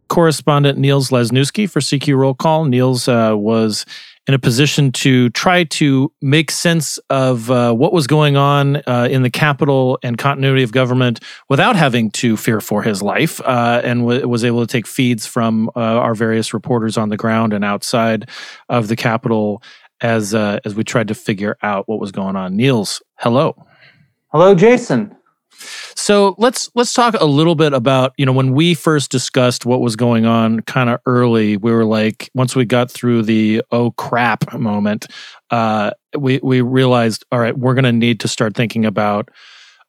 correspondent 0.08 0.78
Niels 0.78 1.10
Lesniewski 1.10 1.70
for 1.70 1.80
CQ 1.80 2.16
Roll 2.16 2.34
Call. 2.34 2.64
Niels 2.64 3.08
uh, 3.08 3.34
was 3.34 3.86
in 4.28 4.34
a 4.34 4.38
position 4.38 4.92
to 4.92 5.30
try 5.30 5.64
to 5.64 6.12
make 6.20 6.50
sense 6.50 6.98
of 7.08 7.50
uh, 7.50 7.72
what 7.72 7.94
was 7.94 8.06
going 8.06 8.36
on 8.36 8.76
uh, 8.86 9.08
in 9.10 9.22
the 9.22 9.30
capital 9.30 9.98
and 10.02 10.18
continuity 10.18 10.62
of 10.62 10.70
government 10.70 11.18
without 11.48 11.76
having 11.76 12.10
to 12.10 12.36
fear 12.36 12.60
for 12.60 12.82
his 12.82 13.02
life, 13.02 13.40
uh, 13.40 13.80
and 13.82 14.00
w- 14.00 14.28
was 14.28 14.44
able 14.44 14.60
to 14.60 14.66
take 14.66 14.86
feeds 14.86 15.26
from 15.26 15.70
uh, 15.74 15.80
our 15.80 16.14
various 16.14 16.52
reporters 16.52 16.98
on 16.98 17.08
the 17.08 17.16
ground 17.16 17.54
and 17.54 17.64
outside 17.64 18.28
of 18.68 18.88
the 18.88 18.96
Capitol 18.96 19.62
as 20.02 20.34
uh, 20.34 20.60
as 20.64 20.74
we 20.74 20.84
tried 20.84 21.08
to 21.08 21.14
figure 21.14 21.56
out 21.62 21.88
what 21.88 21.98
was 21.98 22.12
going 22.12 22.36
on. 22.36 22.54
Niels, 22.54 23.02
hello. 23.16 23.56
Hello, 24.30 24.54
Jason. 24.54 25.16
So 25.94 26.34
let's 26.38 26.70
let's 26.74 26.92
talk 26.92 27.14
a 27.14 27.24
little 27.24 27.54
bit 27.54 27.72
about 27.72 28.12
you 28.16 28.26
know 28.26 28.32
when 28.32 28.52
we 28.52 28.74
first 28.74 29.10
discussed 29.10 29.66
what 29.66 29.80
was 29.80 29.96
going 29.96 30.26
on 30.26 30.60
kind 30.60 30.90
of 30.90 31.00
early. 31.06 31.56
We 31.56 31.72
were 31.72 31.84
like 31.84 32.30
once 32.34 32.54
we 32.54 32.64
got 32.64 32.90
through 32.90 33.22
the 33.22 33.62
oh 33.70 33.90
crap 33.92 34.52
moment, 34.54 35.06
uh, 35.50 35.92
we 36.16 36.40
we 36.42 36.60
realized 36.60 37.24
all 37.32 37.38
right 37.38 37.56
we're 37.56 37.74
going 37.74 37.84
to 37.84 37.92
need 37.92 38.20
to 38.20 38.28
start 38.28 38.54
thinking 38.54 38.84
about 38.84 39.30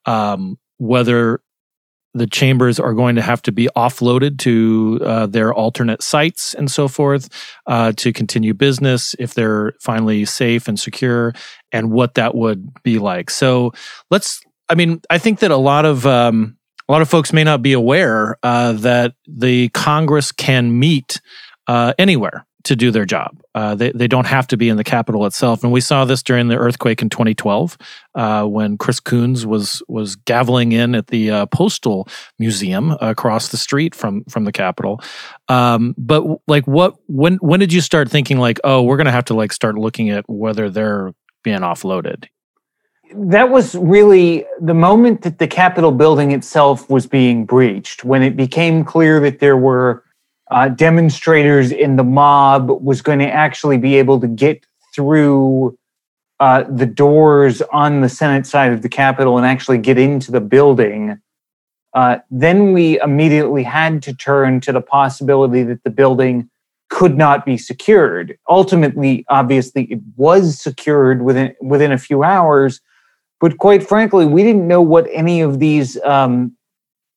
um, 0.05 0.58
whether 0.77 1.41
the 2.15 2.27
chambers 2.27 2.79
are 2.79 2.93
going 2.93 3.15
to 3.15 3.21
have 3.21 3.41
to 3.43 3.51
be 3.51 3.69
offloaded 3.75 4.39
to 4.39 4.99
uh, 5.03 5.27
their 5.27 5.53
alternate 5.53 6.01
sites 6.01 6.55
and 6.55 6.71
so 6.71 6.88
forth 6.88 7.29
uh, 7.67 7.91
to 7.93 8.12
continue 8.12 8.53
business 8.53 9.15
if 9.19 9.36
they're 9.36 9.73
finally 9.79 10.25
safe 10.25 10.67
and 10.67 10.79
secure 10.79 11.34
and 11.71 11.91
what 11.91 12.15
that 12.15 12.34
would 12.34 12.67
be 12.84 12.97
like 12.97 13.29
so 13.29 13.71
let's 14.10 14.41
I 14.69 14.75
mean, 14.75 15.01
I 15.10 15.17
think 15.17 15.39
that 15.39 15.51
a 15.51 15.58
lot 15.58 15.86
of 15.86 16.05
um, 16.05 16.58
a 16.88 16.91
lot 16.91 17.01
of 17.01 17.10
folks 17.10 17.34
may 17.34 17.43
not 17.43 17.62
be 17.62 17.73
aware 17.73 18.38
uh, 18.43 18.73
that 18.73 19.13
the 19.27 19.69
Congress 19.69 20.32
can 20.32 20.77
meet 20.77 21.21
uh, 21.67 21.93
anywhere 21.97 22.45
to 22.63 22.75
do 22.75 22.91
their 22.91 23.05
job. 23.05 23.41
Uh, 23.55 23.73
they 23.73 23.91
they 23.91 24.08
don't 24.08 24.27
have 24.27 24.47
to 24.47 24.58
be 24.58 24.69
in 24.69 24.77
the 24.77 24.84
Capitol 24.84 25.25
itself, 25.25 25.63
and 25.63 25.71
we 25.71 25.82
saw 25.82 26.05
this 26.05 26.21
during 26.21 26.49
the 26.49 26.58
earthquake 26.58 27.01
in 27.01 27.10
2012 27.10 27.77
uh, 28.15 28.43
when 28.45 28.77
Chris 28.77 28.99
Coons 28.99 29.45
was 29.45 29.82
was 29.88 30.15
gaveling 30.15 30.73
in 30.73 30.93
at 30.93 31.08
the 31.08 31.32
uh, 31.32 31.45
Postal 31.47 32.08
Museum 32.38 32.91
across 33.01 33.49
the 33.49 33.58
street 33.58 33.95
from 33.95 34.23
from 34.25 34.43
the 34.43 34.51
Capitol. 34.51 35.01
Um, 35.47 35.95
but 35.97 36.23
like, 36.47 36.65
what 36.67 36.95
when 37.08 37.36
when 37.38 37.60
did 37.60 37.71
you 37.71 37.82
start 37.82 38.10
thinking 38.10 38.38
like, 38.38 38.60
oh, 38.63 38.84
we're 38.84 38.97
going 38.97 39.05
to 39.05 39.12
have 39.12 39.25
to 39.25 39.34
like 39.34 39.53
start 39.53 39.75
looking 39.75 40.10
at 40.10 40.25
whether 40.27 40.69
they're 40.69 41.13
being 41.43 41.60
offloaded? 41.60 42.25
That 43.13 43.49
was 43.49 43.75
really 43.75 44.45
the 44.61 44.73
moment 44.73 45.21
that 45.23 45.39
the 45.39 45.47
Capitol 45.47 45.91
building 45.91 46.31
itself 46.31 46.89
was 46.89 47.07
being 47.07 47.45
breached, 47.45 48.03
when 48.03 48.21
it 48.21 48.35
became 48.35 48.83
clear 48.83 49.19
that 49.19 49.39
there 49.39 49.57
were 49.57 50.03
uh, 50.51 50.69
demonstrators 50.69 51.71
in 51.71 51.95
the 51.95 52.03
mob 52.03 52.69
was 52.81 53.01
going 53.01 53.19
to 53.19 53.29
actually 53.29 53.77
be 53.77 53.95
able 53.95 54.19
to 54.19 54.27
get 54.27 54.65
through 54.95 55.77
uh, 56.39 56.63
the 56.69 56.85
doors 56.85 57.61
on 57.73 58.01
the 58.01 58.09
Senate 58.09 58.45
side 58.45 58.71
of 58.71 58.81
the 58.81 58.89
Capitol 58.89 59.37
and 59.37 59.45
actually 59.45 59.77
get 59.77 59.97
into 59.97 60.31
the 60.31 60.41
building. 60.41 61.19
Uh, 61.93 62.17
then 62.29 62.73
we 62.73 62.99
immediately 63.01 63.63
had 63.63 64.01
to 64.03 64.13
turn 64.13 64.59
to 64.61 64.71
the 64.71 64.81
possibility 64.81 65.63
that 65.63 65.83
the 65.83 65.89
building 65.89 66.49
could 66.89 67.17
not 67.17 67.45
be 67.45 67.57
secured. 67.57 68.37
Ultimately, 68.47 69.25
obviously, 69.29 69.83
it 69.85 69.99
was 70.15 70.59
secured 70.59 71.21
within 71.21 71.55
within 71.61 71.91
a 71.91 71.97
few 71.97 72.23
hours, 72.23 72.81
but 73.39 73.58
quite 73.58 73.88
frankly, 73.88 74.25
we 74.25 74.43
didn't 74.43 74.67
know 74.67 74.82
what 74.82 75.08
any 75.12 75.41
of 75.41 75.60
these 75.60 76.02
um, 76.04 76.56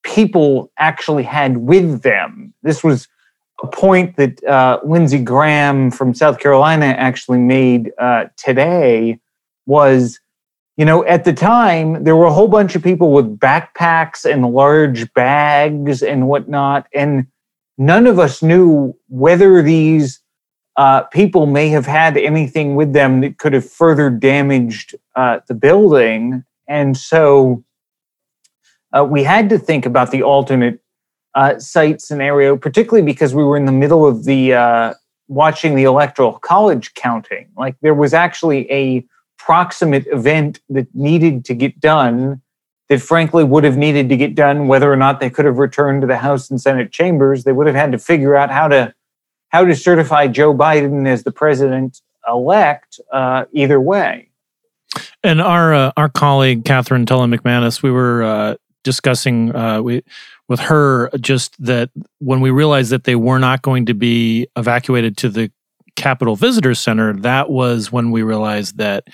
people 0.03 0.71
actually 0.79 1.23
had 1.23 1.59
with 1.59 2.03
them. 2.03 2.55
This 2.63 2.83
was 2.85 3.09
a 3.63 3.67
point 3.67 4.17
that 4.17 4.43
uh, 4.45 4.81
Lindsey 4.85 5.19
Graham 5.19 5.91
from 5.91 6.15
South 6.15 6.39
Carolina 6.39 6.87
actually 6.87 7.39
made 7.39 7.93
uh, 7.99 8.27
today 8.37 9.19
was, 9.67 10.19
you 10.77 10.85
know, 10.85 11.05
at 11.05 11.25
the 11.25 11.33
time, 11.33 12.05
there 12.05 12.17
were 12.17 12.27
a 12.27 12.33
whole 12.33 12.49
bunch 12.49 12.75
of 12.75 12.83
people 12.83 13.13
with 13.13 13.39
backpacks 13.39 14.25
and 14.31 14.53
large 14.53 15.13
bags 15.15 16.03
and 16.03 16.29
whatnot. 16.29 16.87
And 16.95 17.27
none 17.79 18.07
of 18.07 18.19
us 18.19 18.43
knew 18.43 18.97
whether 19.09 19.63
these 19.63 20.22
uh, 20.77 21.03
people 21.05 21.47
may 21.47 21.69
have 21.69 21.87
had 21.87 22.17
anything 22.17 22.75
with 22.75 22.93
them 22.93 23.21
that 23.21 23.39
could 23.39 23.53
have 23.53 23.69
further 23.69 24.09
damaged 24.11 24.95
uh, 25.15 25.41
the 25.47 25.55
building. 25.55 26.45
And 26.67 26.97
so 26.97 27.65
uh, 28.97 29.05
we 29.05 29.23
had 29.23 29.49
to 29.51 29.59
think 29.59 29.85
about 29.85 30.11
the 30.11 30.23
alternate 30.23 30.81
uh, 31.35 31.59
site 31.59 32.01
scenario, 32.01 32.57
particularly 32.57 33.05
because 33.05 33.35
we 33.35 33.45
were 33.45 33.57
in 33.57 33.67
the 33.67 33.73
middle 33.73 34.07
of 34.07 34.25
the 34.25 34.55
uh, 34.55 34.95
watching 35.29 35.75
the 35.75 35.85
electoral 35.85 36.39
college 36.39 36.95
counting. 36.95 37.49
Like 37.57 37.77
there 37.81 37.95
was 37.95 38.15
actually 38.15 38.71
a 38.71 39.05
proximate 39.39 40.07
event 40.07 40.61
that 40.69 40.95
needed 40.95 41.45
to 41.47 41.55
get 41.55 41.81
done 41.81 42.41
that 42.89 43.01
frankly 43.01 43.45
would 43.45 43.65
have 43.65 43.77
needed 43.77 44.09
to 44.11 44.17
get 44.17 44.35
done 44.35 44.69
whether 44.69 44.93
or 44.93 44.97
not 44.97 45.21
they 45.21 45.31
could 45.31 45.45
have 45.47 45.59
returned 45.59 46.03
to 46.03 46.07
the 46.07 46.19
House 46.19 46.51
and 46.51 46.61
Senate 46.61 46.93
chambers. 46.93 47.45
They 47.45 47.53
would 47.53 47.67
have 47.67 47.77
had 47.77 47.93
to 47.93 47.99
figure 47.99 48.37
out 48.37 48.51
how 48.51 48.69
to 48.69 48.95
how 49.53 49.65
to 49.65 49.77
certify 49.77 50.27
Joe 50.27 50.55
Biden 50.55 51.07
as 51.07 51.23
the 51.23 51.33
president 51.33 52.01
elect 52.27 53.01
uh, 53.13 53.45
either 53.53 53.81
way. 53.81 54.29
And 55.23 55.41
our 55.41 55.75
uh, 55.75 55.93
our 55.97 56.09
colleague 56.09 56.65
Katherine 56.65 57.07
Tully 57.07 57.37
McManus, 57.37 57.83
we 57.83 57.91
were 57.91 58.23
uh, 58.23 58.55
discussing 58.85 59.55
uh, 59.55 59.81
we, 59.81 60.03
with 60.49 60.61
her 60.61 61.11
just 61.21 61.55
that 61.65 61.91
when 62.19 62.41
we 62.41 62.51
realized 62.51 62.91
that 62.91 63.05
they 63.05 63.17
were 63.17 63.39
not 63.39 63.63
going 63.63 63.87
to 63.87 63.95
be 63.95 64.49
evacuated 64.57 65.17
to 65.19 65.29
the 65.29 65.51
Capitol 65.97 66.37
Visitor 66.37 66.75
Center, 66.75 67.15
that 67.15 67.51
was 67.51 67.93
when 67.93 68.11
we 68.11 68.23
realized 68.23 68.79
that 68.79 69.05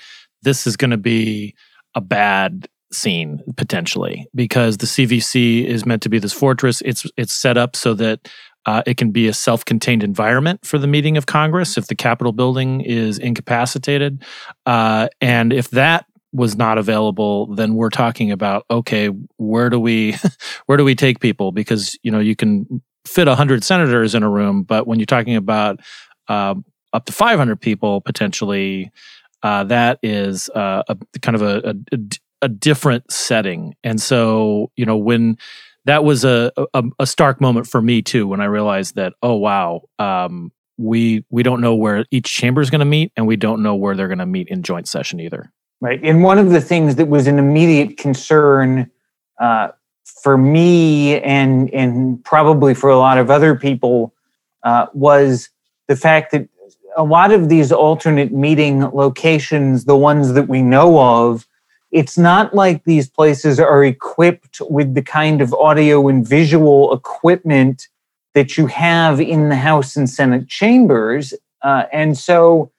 this 0.41 0.65
is 0.65 0.75
going 0.75 0.91
to 0.91 0.97
be 0.97 1.55
a 1.95 2.01
bad 2.01 2.67
scene 2.91 3.41
potentially 3.55 4.27
because 4.33 4.77
the 4.77 4.85
CVC 4.85 5.63
is 5.65 5.85
meant 5.85 6.01
to 6.01 6.09
be 6.09 6.19
this 6.19 6.33
fortress. 6.33 6.81
It's 6.81 7.05
it's 7.17 7.33
set 7.33 7.57
up 7.57 7.75
so 7.75 7.93
that 7.95 8.27
uh, 8.65 8.83
it 8.85 8.97
can 8.97 9.11
be 9.11 9.27
a 9.27 9.33
self 9.33 9.65
contained 9.65 10.03
environment 10.03 10.65
for 10.65 10.77
the 10.77 10.87
meeting 10.87 11.17
of 11.17 11.25
Congress 11.25 11.77
if 11.77 11.87
the 11.87 11.95
Capitol 11.95 12.31
building 12.31 12.81
is 12.81 13.17
incapacitated. 13.17 14.23
Uh, 14.65 15.07
and 15.21 15.53
if 15.53 15.69
that 15.71 16.05
was 16.31 16.55
not 16.55 16.77
available, 16.77 17.47
then 17.55 17.73
we're 17.73 17.89
talking 17.89 18.31
about 18.31 18.65
okay, 18.69 19.07
where 19.37 19.69
do 19.69 19.79
we 19.79 20.15
where 20.65 20.77
do 20.77 20.83
we 20.83 20.95
take 20.95 21.19
people? 21.19 21.51
Because 21.51 21.97
you 22.03 22.11
know 22.11 22.19
you 22.19 22.35
can 22.35 22.81
fit 23.05 23.27
hundred 23.27 23.63
senators 23.63 24.13
in 24.13 24.23
a 24.23 24.29
room, 24.29 24.63
but 24.63 24.85
when 24.85 24.99
you're 24.99 25.05
talking 25.05 25.35
about 25.35 25.79
uh, 26.27 26.55
up 26.93 27.05
to 27.05 27.11
500 27.11 27.59
people 27.59 28.01
potentially, 28.01 28.91
uh, 29.41 29.63
that 29.63 29.99
is 30.03 30.49
uh, 30.49 30.83
a 30.87 30.97
kind 31.21 31.35
of 31.35 31.41
a, 31.41 31.75
a, 31.91 31.97
a 32.43 32.49
different 32.49 33.11
setting. 33.11 33.75
And 33.83 33.99
so 34.01 34.71
you 34.75 34.85
know 34.85 34.97
when 34.97 35.37
that 35.85 36.03
was 36.03 36.23
a, 36.23 36.51
a, 36.73 36.83
a 36.99 37.07
stark 37.07 37.41
moment 37.41 37.67
for 37.67 37.81
me 37.81 38.01
too 38.01 38.27
when 38.27 38.41
I 38.41 38.45
realized 38.45 38.95
that 38.95 39.13
oh 39.21 39.35
wow 39.35 39.81
um, 39.97 40.51
we 40.77 41.25
we 41.29 41.43
don't 41.43 41.61
know 41.61 41.75
where 41.75 42.05
each 42.11 42.27
chamber 42.27 42.61
is 42.61 42.69
going 42.69 42.79
to 42.79 42.85
meet 42.85 43.11
and 43.15 43.27
we 43.27 43.35
don't 43.35 43.61
know 43.61 43.75
where 43.75 43.95
they're 43.95 44.07
going 44.07 44.19
to 44.19 44.25
meet 44.25 44.47
in 44.47 44.63
joint 44.63 44.87
session 44.87 45.19
either. 45.19 45.51
Right, 45.81 45.99
and 46.03 46.23
one 46.23 46.37
of 46.37 46.49
the 46.49 46.61
things 46.61 46.95
that 46.95 47.07
was 47.07 47.27
an 47.27 47.39
immediate 47.39 47.97
concern 47.97 48.89
uh, 49.39 49.69
for 50.21 50.37
me 50.37 51.19
and 51.21 51.69
and 51.73 52.23
probably 52.23 52.73
for 52.73 52.89
a 52.89 52.97
lot 52.97 53.17
of 53.17 53.29
other 53.29 53.55
people 53.55 54.13
uh, 54.63 54.87
was 54.93 55.49
the 55.87 55.95
fact 55.95 56.31
that 56.31 56.47
a 56.97 57.03
lot 57.03 57.31
of 57.31 57.49
these 57.49 57.71
alternate 57.71 58.31
meeting 58.31 58.81
locations, 58.81 59.85
the 59.85 59.95
ones 59.95 60.33
that 60.33 60.47
we 60.47 60.61
know 60.61 60.99
of, 60.99 61.47
it's 61.91 62.17
not 62.17 62.53
like 62.53 62.83
these 62.83 63.09
places 63.09 63.59
are 63.59 63.83
equipped 63.83 64.61
with 64.69 64.93
the 64.93 65.01
kind 65.01 65.41
of 65.41 65.53
audio 65.53 66.07
and 66.07 66.27
visual 66.27 66.93
equipment 66.93 67.87
that 68.35 68.57
you 68.57 68.67
have 68.67 69.19
in 69.19 69.49
the 69.49 69.55
House 69.55 69.95
and 69.95 70.09
Senate 70.09 70.47
chambers. 70.47 71.33
Uh, 71.63 71.83
and 71.91 72.17
so 72.17 72.71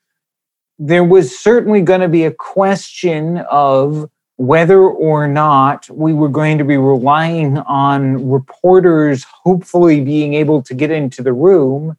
there 0.79 1.05
was 1.05 1.37
certainly 1.37 1.83
going 1.83 2.01
to 2.01 2.09
be 2.09 2.25
a 2.25 2.31
question 2.31 3.39
of 3.51 4.09
whether 4.37 4.81
or 4.81 5.29
not 5.29 5.91
we 5.91 6.15
were 6.15 6.29
going 6.29 6.57
to 6.57 6.65
be 6.65 6.79
relying 6.79 7.59
on 7.59 8.31
reporters 8.31 9.27
hopefully 9.45 10.01
being 10.01 10.33
able 10.33 10.63
to 10.63 10.73
get 10.73 10.91
into 10.91 11.23
the 11.23 11.33
room 11.33 11.95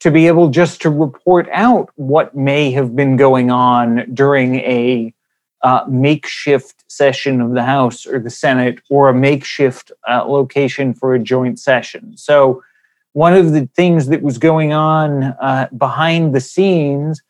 to 0.00 0.10
be 0.10 0.26
able 0.26 0.48
just 0.48 0.82
to 0.82 0.90
report 0.90 1.48
out 1.50 1.88
what 1.96 2.36
may 2.36 2.70
have 2.70 2.94
been 2.94 3.16
going 3.16 3.50
on 3.50 4.04
during 4.12 4.56
a 4.56 5.14
uh, 5.62 5.84
makeshift 5.88 6.84
session 6.88 7.40
of 7.40 7.52
the 7.52 7.62
House 7.62 8.06
or 8.06 8.18
the 8.18 8.30
Senate 8.30 8.80
or 8.90 9.08
a 9.08 9.14
makeshift 9.14 9.90
uh, 10.08 10.24
location 10.24 10.94
for 10.94 11.14
a 11.14 11.18
joint 11.18 11.58
session. 11.58 12.16
So, 12.16 12.62
one 13.12 13.34
of 13.34 13.52
the 13.52 13.68
things 13.74 14.08
that 14.08 14.22
was 14.22 14.38
going 14.38 14.72
on 14.72 15.24
uh, 15.24 15.68
behind 15.76 16.34
the 16.34 16.40
scenes 16.40 17.20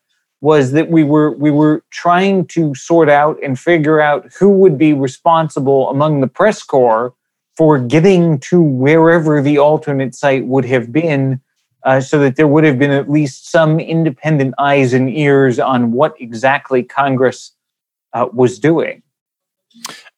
was 0.41 0.71
that 0.71 0.89
we 0.89 1.03
were 1.03 1.31
we 1.31 1.51
were 1.51 1.83
trying 1.89 2.45
to 2.47 2.73
sort 2.75 3.09
out 3.09 3.37
and 3.43 3.59
figure 3.59 3.99
out 3.99 4.31
who 4.39 4.49
would 4.49 4.77
be 4.77 4.93
responsible 4.93 5.89
among 5.89 6.21
the 6.21 6.27
press 6.27 6.63
corps 6.63 7.13
for 7.57 7.77
getting 7.77 8.39
to 8.39 8.61
wherever 8.61 9.41
the 9.41 9.57
alternate 9.57 10.15
site 10.15 10.45
would 10.45 10.63
have 10.63 10.91
been 10.91 11.41
uh, 11.83 11.99
so 11.99 12.19
that 12.19 12.35
there 12.35 12.47
would 12.47 12.63
have 12.63 12.79
been 12.79 12.91
at 12.91 13.09
least 13.09 13.51
some 13.51 13.79
independent 13.79 14.53
eyes 14.57 14.93
and 14.93 15.09
ears 15.09 15.59
on 15.59 15.91
what 15.91 16.13
exactly 16.19 16.83
Congress 16.83 17.51
uh, 18.13 18.27
was 18.33 18.59
doing. 18.59 19.01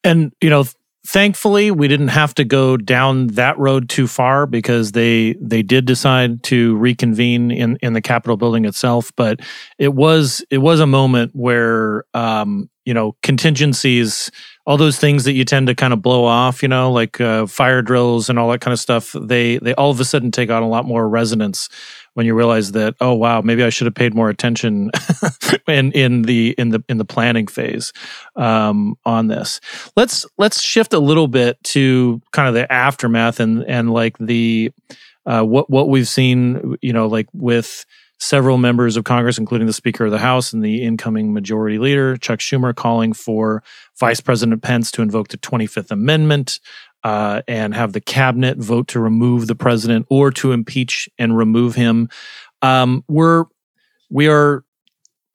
And, 0.04 0.32
you 0.40 0.50
know, 0.50 0.64
thankfully 1.06 1.70
we 1.70 1.88
didn't 1.88 2.08
have 2.08 2.34
to 2.34 2.44
go 2.44 2.76
down 2.76 3.26
that 3.28 3.58
road 3.58 3.88
too 3.88 4.06
far 4.06 4.46
because 4.46 4.92
they 4.92 5.34
they 5.40 5.62
did 5.62 5.84
decide 5.84 6.42
to 6.44 6.76
reconvene 6.76 7.50
in 7.50 7.76
in 7.82 7.92
the 7.92 8.00
capitol 8.00 8.36
building 8.36 8.64
itself 8.64 9.10
but 9.16 9.40
it 9.78 9.94
was 9.94 10.44
it 10.48 10.58
was 10.58 10.78
a 10.78 10.86
moment 10.86 11.32
where 11.34 12.04
um 12.14 12.70
you 12.84 12.94
know 12.94 13.16
contingencies 13.24 14.30
all 14.66 14.76
those 14.76 14.98
things 14.98 15.24
that 15.24 15.32
you 15.32 15.44
tend 15.44 15.66
to 15.66 15.74
kind 15.74 15.92
of 15.92 16.02
blow 16.02 16.24
off, 16.24 16.62
you 16.62 16.68
know, 16.68 16.92
like 16.92 17.20
uh, 17.20 17.46
fire 17.46 17.82
drills 17.82 18.30
and 18.30 18.38
all 18.38 18.50
that 18.50 18.60
kind 18.60 18.72
of 18.72 18.78
stuff, 18.78 19.14
they 19.20 19.58
they 19.58 19.74
all 19.74 19.90
of 19.90 19.98
a 19.98 20.04
sudden 20.04 20.30
take 20.30 20.50
on 20.50 20.62
a 20.62 20.68
lot 20.68 20.84
more 20.84 21.08
resonance 21.08 21.68
when 22.14 22.26
you 22.26 22.34
realize 22.34 22.72
that 22.72 22.94
oh 23.00 23.14
wow 23.14 23.40
maybe 23.40 23.64
I 23.64 23.70
should 23.70 23.86
have 23.86 23.94
paid 23.94 24.14
more 24.14 24.28
attention 24.28 24.90
in 25.68 25.92
in 25.92 26.22
the 26.22 26.54
in 26.58 26.70
the 26.70 26.84
in 26.88 26.98
the 26.98 27.04
planning 27.04 27.46
phase 27.46 27.92
um, 28.36 28.96
on 29.04 29.28
this. 29.28 29.60
Let's 29.96 30.26
let's 30.38 30.60
shift 30.60 30.92
a 30.92 30.98
little 30.98 31.28
bit 31.28 31.62
to 31.64 32.20
kind 32.32 32.48
of 32.48 32.54
the 32.54 32.70
aftermath 32.72 33.40
and 33.40 33.64
and 33.64 33.92
like 33.92 34.18
the 34.18 34.72
uh, 35.26 35.42
what 35.42 35.70
what 35.70 35.88
we've 35.88 36.08
seen, 36.08 36.76
you 36.82 36.92
know, 36.92 37.06
like 37.06 37.28
with 37.32 37.84
several 38.18 38.56
members 38.56 38.96
of 38.96 39.04
Congress, 39.04 39.36
including 39.38 39.66
the 39.66 39.72
Speaker 39.72 40.04
of 40.04 40.12
the 40.12 40.18
House 40.18 40.52
and 40.52 40.64
the 40.64 40.82
incoming 40.84 41.32
Majority 41.32 41.78
Leader, 41.78 42.16
Chuck 42.16 42.38
Schumer, 42.38 42.74
calling 42.74 43.12
for 43.12 43.64
Vice 43.98 44.20
President 44.20 44.62
Pence 44.62 44.92
to 44.92 45.02
invoke 45.02 45.28
the 45.28 45.38
25th 45.38 45.90
Amendment 45.90 46.60
uh, 47.04 47.42
and 47.48 47.74
have 47.74 47.92
the 47.92 48.00
cabinet 48.00 48.58
vote 48.58 48.88
to 48.88 49.00
remove 49.00 49.46
the 49.46 49.54
president 49.54 50.06
or 50.08 50.30
to 50.30 50.52
impeach 50.52 51.08
and 51.18 51.36
remove 51.36 51.74
him. 51.74 52.08
Um, 52.62 53.04
we're 53.08 53.44
we 54.10 54.28
are 54.28 54.64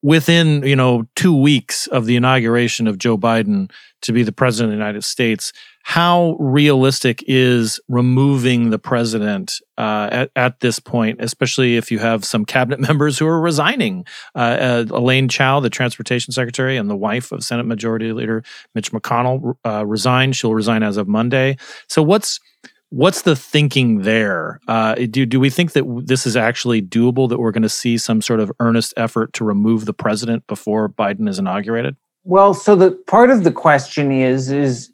within 0.01 0.63
you 0.63 0.75
know 0.75 1.07
two 1.15 1.35
weeks 1.35 1.87
of 1.87 2.05
the 2.05 2.15
inauguration 2.15 2.87
of 2.87 2.97
Joe 2.97 3.17
Biden 3.17 3.71
to 4.01 4.13
be 4.13 4.23
the 4.23 4.31
president 4.31 4.71
of 4.73 4.77
the 4.77 4.83
United 4.83 5.03
States 5.03 5.51
how 5.87 6.35
realistic 6.37 7.23
is 7.27 7.79
removing 7.87 8.71
the 8.71 8.77
president 8.77 9.61
uh, 9.77 10.09
at, 10.11 10.31
at 10.35 10.59
this 10.59 10.79
point, 10.79 11.17
especially 11.21 11.77
if 11.77 11.89
you 11.89 11.97
have 11.97 12.25
some 12.25 12.43
cabinet 12.43 12.77
members 12.87 13.17
who 13.17 13.25
are 13.25 13.39
resigning? 13.39 14.05
Uh, 14.35 14.39
uh, 14.39 14.85
Elaine 14.89 15.29
Chao, 15.29 15.61
the 15.61 15.69
transportation 15.69 16.33
secretary 16.33 16.75
and 16.75 16.89
the 16.89 16.95
wife 16.95 17.31
of 17.31 17.41
Senate 17.41 17.65
Majority 17.65 18.11
Leader 18.11 18.43
Mitch 18.75 18.91
McConnell, 18.91 19.55
uh, 19.65 19.85
resigned. 19.85 20.35
She'll 20.35 20.53
resign 20.53 20.83
as 20.83 20.97
of 20.97 21.07
Monday. 21.07 21.55
So 21.87 22.03
what's 22.03 22.41
what's 22.89 23.21
the 23.21 23.37
thinking 23.37 24.01
there? 24.01 24.59
Uh, 24.67 24.95
do 24.95 25.25
do 25.25 25.39
we 25.39 25.49
think 25.49 25.71
that 25.71 25.85
this 26.05 26.27
is 26.27 26.35
actually 26.35 26.81
doable? 26.81 27.29
That 27.29 27.39
we're 27.39 27.53
going 27.53 27.63
to 27.63 27.69
see 27.69 27.97
some 27.97 28.21
sort 28.21 28.41
of 28.41 28.51
earnest 28.59 28.93
effort 28.97 29.31
to 29.33 29.45
remove 29.45 29.85
the 29.85 29.93
president 29.93 30.47
before 30.47 30.89
Biden 30.89 31.29
is 31.29 31.39
inaugurated? 31.39 31.95
Well, 32.25 32.53
so 32.53 32.75
the 32.75 32.91
part 33.07 33.29
of 33.29 33.45
the 33.45 33.53
question 33.53 34.11
is 34.11 34.51
is 34.51 34.91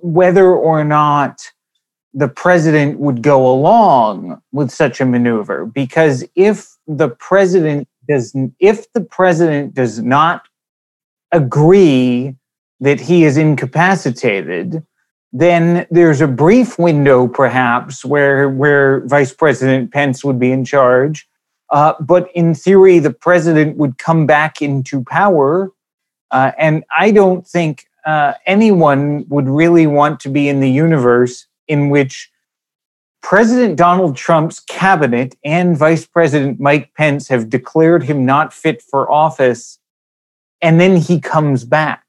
whether 0.00 0.52
or 0.52 0.84
not 0.84 1.50
the 2.14 2.28
president 2.28 2.98
would 2.98 3.22
go 3.22 3.46
along 3.46 4.40
with 4.52 4.70
such 4.70 5.00
a 5.00 5.04
maneuver. 5.04 5.66
Because 5.66 6.24
if 6.34 6.76
the 6.86 7.08
president 7.08 7.88
does 8.08 8.34
if 8.58 8.90
the 8.92 9.02
president 9.02 9.74
does 9.74 10.00
not 10.00 10.48
agree 11.32 12.34
that 12.80 13.00
he 13.00 13.24
is 13.24 13.36
incapacitated 13.36 14.82
then 15.30 15.86
there's 15.90 16.22
a 16.22 16.26
brief 16.26 16.78
window 16.78 17.28
perhaps 17.28 18.02
where 18.02 18.48
where 18.48 19.06
vice 19.06 19.34
president 19.34 19.92
pence 19.92 20.24
would 20.24 20.38
be 20.38 20.50
in 20.50 20.64
charge. 20.64 21.28
Uh, 21.70 21.92
but 22.00 22.30
in 22.34 22.54
theory 22.54 22.98
the 22.98 23.12
president 23.12 23.76
would 23.76 23.98
come 23.98 24.26
back 24.26 24.62
into 24.62 25.04
power. 25.04 25.70
Uh, 26.30 26.52
and 26.58 26.84
i 26.98 27.10
don't 27.10 27.46
think 27.46 27.87
uh, 28.08 28.32
anyone 28.46 29.26
would 29.28 29.46
really 29.46 29.86
want 29.86 30.18
to 30.18 30.30
be 30.30 30.48
in 30.48 30.60
the 30.60 30.70
universe 30.70 31.46
in 31.66 31.90
which 31.90 32.30
President 33.20 33.76
Donald 33.76 34.16
Trump's 34.16 34.60
cabinet 34.60 35.36
and 35.44 35.76
Vice 35.76 36.06
President 36.06 36.58
Mike 36.58 36.94
Pence 36.94 37.28
have 37.28 37.50
declared 37.50 38.02
him 38.02 38.24
not 38.24 38.54
fit 38.54 38.80
for 38.80 39.12
office, 39.12 39.78
and 40.62 40.80
then 40.80 40.96
he 40.96 41.20
comes 41.20 41.64
back. 41.64 42.02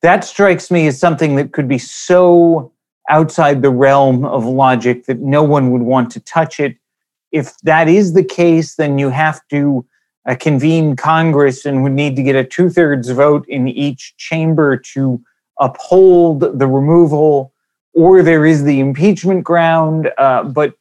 That 0.00 0.24
strikes 0.24 0.70
me 0.70 0.86
as 0.86 0.98
something 0.98 1.36
that 1.36 1.52
could 1.52 1.68
be 1.68 1.76
so 1.76 2.72
outside 3.10 3.60
the 3.60 3.68
realm 3.68 4.24
of 4.24 4.46
logic 4.46 5.04
that 5.04 5.18
no 5.18 5.42
one 5.42 5.72
would 5.72 5.82
want 5.82 6.10
to 6.12 6.20
touch 6.20 6.58
it. 6.58 6.78
If 7.32 7.58
that 7.64 7.86
is 7.86 8.14
the 8.14 8.24
case, 8.24 8.76
then 8.76 8.98
you 8.98 9.10
have 9.10 9.46
to 9.48 9.84
uh, 10.28 10.36
convene 10.38 10.96
Congress 10.96 11.64
and 11.64 11.82
would 11.82 11.92
need 11.92 12.16
to 12.16 12.22
get 12.22 12.36
a 12.36 12.44
two 12.44 12.70
thirds 12.70 13.10
vote 13.10 13.46
in 13.48 13.68
each 13.68 14.14
chamber 14.16 14.76
to 14.76 15.20
uphold 15.60 16.58
the 16.58 16.66
removal, 16.66 17.52
or 17.94 18.22
there 18.22 18.46
is 18.46 18.64
the 18.64 18.80
impeachment 18.80 19.44
ground. 19.44 20.10
Uh, 20.18 20.44
but 20.44 20.74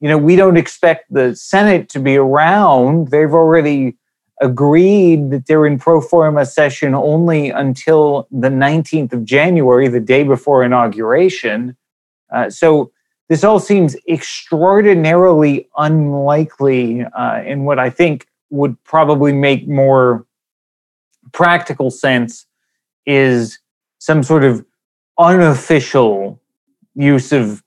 you 0.00 0.08
know, 0.08 0.18
we 0.18 0.34
don't 0.34 0.56
expect 0.56 1.12
the 1.12 1.36
Senate 1.36 1.88
to 1.90 2.00
be 2.00 2.16
around. 2.16 3.08
They've 3.08 3.32
already 3.32 3.96
agreed 4.40 5.30
that 5.30 5.46
they're 5.46 5.66
in 5.66 5.78
pro 5.78 6.00
forma 6.00 6.46
session 6.46 6.94
only 6.94 7.50
until 7.50 8.26
the 8.30 8.48
19th 8.48 9.12
of 9.12 9.24
January, 9.24 9.88
the 9.88 10.00
day 10.00 10.24
before 10.24 10.64
inauguration. 10.64 11.76
Uh, 12.32 12.48
so 12.48 12.90
this 13.28 13.44
all 13.44 13.60
seems 13.60 13.94
extraordinarily 14.08 15.68
unlikely 15.76 17.04
uh, 17.04 17.42
in 17.44 17.64
what 17.64 17.78
I 17.78 17.90
think 17.90 18.26
would 18.50 18.82
probably 18.84 19.32
make 19.32 19.66
more 19.68 20.26
practical 21.32 21.90
sense 21.90 22.46
is 23.06 23.58
some 23.98 24.22
sort 24.22 24.44
of 24.44 24.64
unofficial 25.18 26.40
use 26.94 27.32
of 27.32 27.62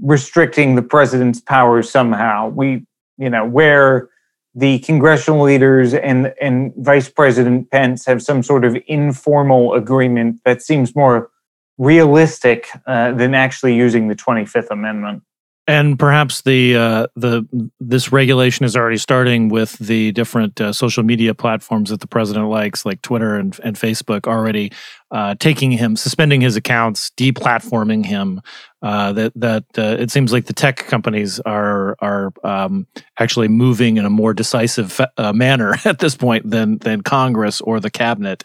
restricting 0.00 0.74
the 0.74 0.82
president's 0.82 1.40
powers 1.40 1.90
somehow. 1.90 2.48
We, 2.48 2.86
you 3.16 3.30
know, 3.30 3.46
where 3.46 4.08
the 4.54 4.78
congressional 4.80 5.42
leaders 5.42 5.94
and 5.94 6.32
and 6.40 6.72
Vice 6.76 7.08
President 7.08 7.70
Pence 7.70 8.06
have 8.06 8.22
some 8.22 8.42
sort 8.42 8.64
of 8.64 8.76
informal 8.86 9.74
agreement 9.74 10.40
that 10.44 10.62
seems 10.62 10.94
more 10.94 11.30
realistic 11.78 12.68
uh, 12.86 13.12
than 13.12 13.34
actually 13.34 13.74
using 13.74 14.08
the 14.08 14.16
25th 14.16 14.70
Amendment 14.70 15.22
and 15.68 15.98
perhaps 15.98 16.40
the 16.42 16.76
uh, 16.76 17.06
the 17.14 17.46
this 17.78 18.10
regulation 18.10 18.64
is 18.64 18.74
already 18.74 18.96
starting 18.96 19.50
with 19.50 19.78
the 19.78 20.12
different 20.12 20.58
uh, 20.62 20.72
social 20.72 21.02
media 21.02 21.34
platforms 21.34 21.90
that 21.90 22.00
the 22.00 22.06
president 22.06 22.48
likes, 22.48 22.86
like 22.86 23.02
Twitter 23.02 23.34
and, 23.34 23.56
and 23.62 23.76
Facebook, 23.76 24.26
already 24.26 24.72
uh, 25.10 25.34
taking 25.38 25.70
him, 25.70 25.94
suspending 25.94 26.40
his 26.40 26.56
accounts, 26.56 27.10
deplatforming 27.18 28.06
him. 28.06 28.40
Uh, 28.80 29.12
that 29.12 29.32
that 29.36 29.64
uh, 29.76 29.96
it 30.00 30.10
seems 30.10 30.32
like 30.32 30.46
the 30.46 30.54
tech 30.54 30.78
companies 30.86 31.38
are 31.40 31.96
are 32.00 32.32
um, 32.44 32.86
actually 33.18 33.48
moving 33.48 33.98
in 33.98 34.06
a 34.06 34.10
more 34.10 34.32
decisive 34.32 34.98
uh, 35.18 35.34
manner 35.34 35.74
at 35.84 35.98
this 35.98 36.16
point 36.16 36.48
than 36.50 36.78
than 36.78 37.02
Congress 37.02 37.60
or 37.60 37.78
the 37.78 37.90
cabinet 37.90 38.42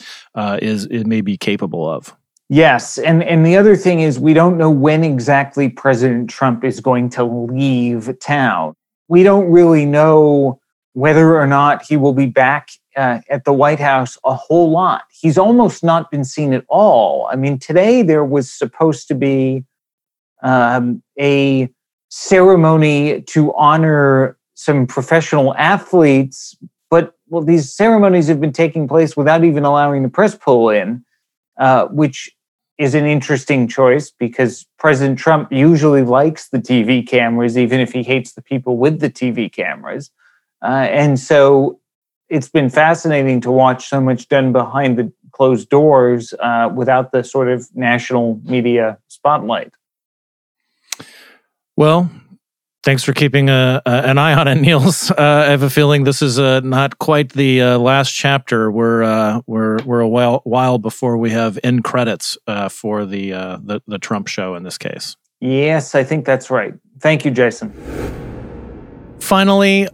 is 0.61 0.85
it 0.87 1.07
may 1.07 1.21
be 1.21 1.37
capable 1.37 1.89
of. 1.89 2.13
Yes, 2.49 2.97
and 2.97 3.23
and 3.23 3.45
the 3.45 3.55
other 3.55 3.75
thing 3.75 4.01
is 4.01 4.19
we 4.19 4.33
don't 4.33 4.57
know 4.57 4.69
when 4.69 5.03
exactly 5.03 5.69
President 5.69 6.29
Trump 6.29 6.63
is 6.63 6.79
going 6.79 7.09
to 7.11 7.23
leave 7.23 8.17
town. 8.19 8.75
We 9.07 9.23
don't 9.23 9.49
really 9.49 9.85
know 9.85 10.59
whether 10.93 11.37
or 11.37 11.47
not 11.47 11.83
he 11.83 11.97
will 11.97 12.13
be 12.13 12.27
back 12.27 12.69
uh, 12.95 13.19
at 13.29 13.45
the 13.45 13.53
White 13.53 13.79
House 13.79 14.17
a 14.23 14.33
whole 14.33 14.69
lot. 14.69 15.03
He's 15.11 15.37
almost 15.37 15.83
not 15.83 16.11
been 16.11 16.23
seen 16.23 16.53
at 16.53 16.65
all. 16.67 17.27
I 17.31 17.35
mean, 17.35 17.57
today 17.57 18.03
there 18.03 18.23
was 18.23 18.51
supposed 18.51 19.07
to 19.07 19.15
be 19.15 19.63
um, 20.43 21.01
a 21.19 21.69
ceremony 22.09 23.21
to 23.21 23.53
honor 23.55 24.37
some 24.53 24.85
professional 24.85 25.55
athletes, 25.55 26.55
but 26.91 27.15
well, 27.29 27.41
these 27.43 27.73
ceremonies 27.73 28.27
have 28.27 28.39
been 28.39 28.53
taking 28.53 28.87
place 28.87 29.17
without 29.17 29.43
even 29.43 29.63
allowing 29.63 30.03
the 30.03 30.09
press 30.09 30.35
pool 30.35 30.69
in, 30.69 31.03
uh, 31.57 31.87
which 31.87 32.31
is 32.77 32.95
an 32.95 33.05
interesting 33.05 33.67
choice 33.67 34.11
because 34.11 34.65
President 34.79 35.19
Trump 35.19 35.51
usually 35.51 36.01
likes 36.01 36.49
the 36.49 36.59
TV 36.59 37.07
cameras, 37.07 37.57
even 37.57 37.79
if 37.79 37.93
he 37.93 38.03
hates 38.03 38.33
the 38.33 38.41
people 38.41 38.77
with 38.77 38.99
the 38.99 39.09
TV 39.09 39.51
cameras. 39.51 40.09
Uh, 40.61 40.87
and 40.89 41.19
so 41.19 41.79
it's 42.29 42.49
been 42.49 42.69
fascinating 42.69 43.41
to 43.41 43.51
watch 43.51 43.87
so 43.87 44.01
much 44.01 44.27
done 44.27 44.51
behind 44.51 44.97
the 44.97 45.11
closed 45.31 45.69
doors 45.69 46.33
uh, 46.39 46.69
without 46.73 47.11
the 47.11 47.23
sort 47.23 47.49
of 47.49 47.67
national 47.75 48.39
media 48.43 48.97
spotlight. 49.07 49.73
Well, 51.75 52.09
thanks 52.83 53.03
for 53.03 53.13
keeping 53.13 53.49
a, 53.49 53.81
a, 53.85 53.89
an 53.89 54.17
eye 54.17 54.33
on 54.33 54.47
it, 54.47 54.55
Niels. 54.61 55.09
Uh, 55.09 55.15
I 55.17 55.49
have 55.51 55.63
a 55.63 55.69
feeling 55.69 56.03
this 56.03 56.21
is 56.21 56.37
uh, 56.37 56.59
not 56.59 56.99
quite 56.99 57.33
the 57.33 57.61
uh, 57.61 57.77
last 57.79 58.11
chapter. 58.11 58.69
We're 58.69 59.03
uh, 59.03 59.41
we're 59.47 59.81
we're 59.83 60.01
a 60.01 60.07
while, 60.07 60.41
while 60.43 60.77
before 60.77 61.17
we 61.17 61.31
have 61.31 61.57
end 61.63 61.83
credits 61.83 62.37
uh, 62.47 62.69
for 62.69 63.05
the, 63.05 63.33
uh, 63.33 63.57
the 63.63 63.81
the 63.87 63.97
Trump 63.97 64.27
show 64.27 64.55
in 64.55 64.63
this 64.63 64.77
case. 64.77 65.15
Yes, 65.39 65.95
I 65.95 66.03
think 66.03 66.25
that's 66.25 66.49
right. 66.49 66.73
Thank 66.99 67.25
you, 67.25 67.31
Jason. 67.31 67.71
Finally, 69.19 69.87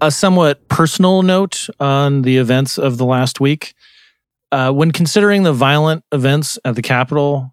a 0.00 0.10
somewhat 0.10 0.68
personal 0.68 1.22
note 1.22 1.68
on 1.80 2.22
the 2.22 2.38
events 2.38 2.78
of 2.78 2.98
the 2.98 3.04
last 3.04 3.40
week. 3.40 3.74
when 4.50 4.90
considering 4.90 5.42
the 5.42 5.52
violent 5.52 6.04
events 6.12 6.58
at 6.64 6.76
the 6.76 6.82
Capitol 6.82 7.52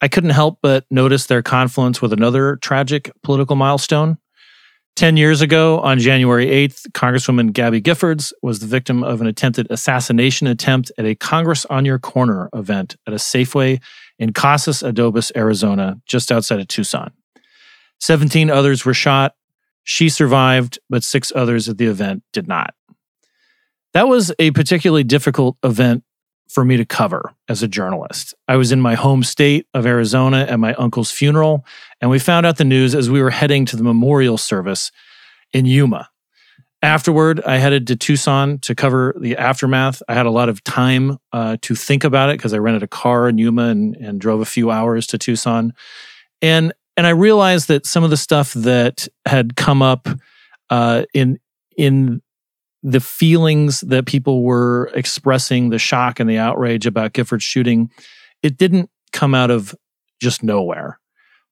I 0.00 0.08
couldn't 0.08 0.30
help 0.30 0.58
but 0.62 0.84
notice 0.90 1.26
their 1.26 1.42
confluence 1.42 2.00
with 2.00 2.12
another 2.12 2.56
tragic 2.56 3.10
political 3.22 3.56
milestone. 3.56 4.16
10 4.96 5.16
years 5.16 5.40
ago, 5.40 5.80
on 5.80 5.98
January 5.98 6.46
8th, 6.46 6.88
Congresswoman 6.90 7.52
Gabby 7.52 7.80
Giffords 7.80 8.32
was 8.42 8.58
the 8.58 8.66
victim 8.66 9.02
of 9.02 9.20
an 9.20 9.26
attempted 9.26 9.66
assassination 9.70 10.46
attempt 10.46 10.92
at 10.98 11.06
a 11.06 11.14
Congress 11.14 11.64
on 11.66 11.84
Your 11.84 11.98
Corner 11.98 12.50
event 12.52 12.96
at 13.06 13.14
a 13.14 13.16
Safeway 13.16 13.80
in 14.18 14.32
Casas 14.32 14.82
Adobes, 14.82 15.32
Arizona, 15.34 15.98
just 16.06 16.30
outside 16.30 16.60
of 16.60 16.68
Tucson. 16.68 17.12
17 18.00 18.50
others 18.50 18.84
were 18.84 18.94
shot. 18.94 19.34
She 19.84 20.08
survived, 20.08 20.78
but 20.90 21.02
six 21.02 21.32
others 21.34 21.68
at 21.68 21.78
the 21.78 21.86
event 21.86 22.22
did 22.32 22.46
not. 22.46 22.74
That 23.94 24.08
was 24.08 24.32
a 24.38 24.50
particularly 24.50 25.04
difficult 25.04 25.56
event 25.62 26.04
for 26.50 26.64
me 26.64 26.76
to 26.76 26.84
cover 26.84 27.32
as 27.48 27.62
a 27.62 27.68
journalist. 27.68 28.34
I 28.48 28.56
was 28.56 28.72
in 28.72 28.80
my 28.80 28.96
home 28.96 29.22
state 29.22 29.66
of 29.72 29.86
Arizona 29.86 30.46
at 30.48 30.58
my 30.58 30.74
uncle's 30.74 31.10
funeral, 31.10 31.64
and 32.00 32.10
we 32.10 32.18
found 32.18 32.44
out 32.44 32.56
the 32.56 32.64
news 32.64 32.94
as 32.94 33.08
we 33.08 33.22
were 33.22 33.30
heading 33.30 33.64
to 33.66 33.76
the 33.76 33.84
memorial 33.84 34.36
service 34.36 34.90
in 35.52 35.64
Yuma. 35.64 36.08
Afterward, 36.82 37.40
I 37.44 37.58
headed 37.58 37.86
to 37.88 37.96
Tucson 37.96 38.58
to 38.60 38.74
cover 38.74 39.14
the 39.20 39.36
aftermath. 39.36 40.02
I 40.08 40.14
had 40.14 40.26
a 40.26 40.30
lot 40.30 40.48
of 40.48 40.64
time 40.64 41.18
uh, 41.32 41.58
to 41.62 41.74
think 41.74 42.04
about 42.04 42.30
it 42.30 42.38
because 42.38 42.54
I 42.54 42.58
rented 42.58 42.82
a 42.82 42.88
car 42.88 43.28
in 43.28 43.38
Yuma 43.38 43.68
and, 43.68 43.94
and 43.96 44.20
drove 44.20 44.40
a 44.40 44.46
few 44.46 44.70
hours 44.70 45.06
to 45.08 45.18
Tucson. 45.18 45.72
And 46.42 46.72
and 46.96 47.06
I 47.06 47.10
realized 47.10 47.68
that 47.68 47.86
some 47.86 48.02
of 48.02 48.10
the 48.10 48.16
stuff 48.16 48.52
that 48.54 49.06
had 49.26 49.56
come 49.56 49.82
up 49.82 50.08
uh, 50.68 51.04
in 51.14 51.38
in 51.76 52.22
the 52.82 53.00
feelings 53.00 53.80
that 53.80 54.06
people 54.06 54.42
were 54.42 54.90
expressing, 54.94 55.70
the 55.70 55.78
shock 55.78 56.20
and 56.20 56.28
the 56.28 56.38
outrage 56.38 56.86
about 56.86 57.12
Giffords 57.12 57.42
shooting, 57.42 57.90
it 58.42 58.56
didn't 58.56 58.90
come 59.12 59.34
out 59.34 59.50
of 59.50 59.74
just 60.20 60.42
nowhere. 60.42 60.98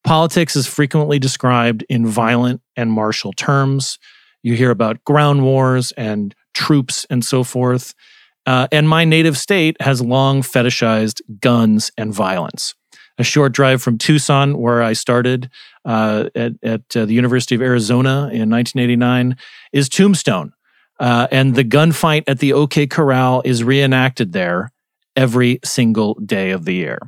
Politics 0.04 0.56
is 0.56 0.66
frequently 0.66 1.18
described 1.18 1.84
in 1.88 2.06
violent 2.06 2.62
and 2.76 2.90
martial 2.90 3.32
terms. 3.32 3.98
You 4.42 4.54
hear 4.54 4.70
about 4.70 5.04
ground 5.04 5.42
wars 5.42 5.92
and 5.92 6.34
troops 6.54 7.06
and 7.10 7.24
so 7.24 7.44
forth. 7.44 7.94
Uh, 8.46 8.66
and 8.72 8.88
my 8.88 9.04
native 9.04 9.36
state 9.36 9.76
has 9.82 10.00
long 10.00 10.40
fetishized 10.42 11.20
guns 11.40 11.90
and 11.98 12.14
violence. 12.14 12.74
A 13.18 13.24
short 13.24 13.52
drive 13.52 13.82
from 13.82 13.98
Tucson, 13.98 14.56
where 14.56 14.80
I 14.80 14.92
started 14.92 15.50
uh, 15.84 16.30
at, 16.34 16.52
at 16.62 16.96
uh, 16.96 17.04
the 17.04 17.14
University 17.14 17.56
of 17.56 17.60
Arizona 17.60 18.30
in 18.32 18.48
1989, 18.48 19.36
is 19.72 19.88
Tombstone, 19.88 20.52
uh, 20.98 21.28
and 21.30 21.54
the 21.54 21.64
gunfight 21.64 22.24
at 22.26 22.38
the 22.38 22.52
OK 22.52 22.86
Corral 22.86 23.42
is 23.44 23.62
reenacted 23.62 24.32
there 24.32 24.70
every 25.16 25.60
single 25.64 26.14
day 26.14 26.50
of 26.50 26.64
the 26.64 26.74
year. 26.74 26.98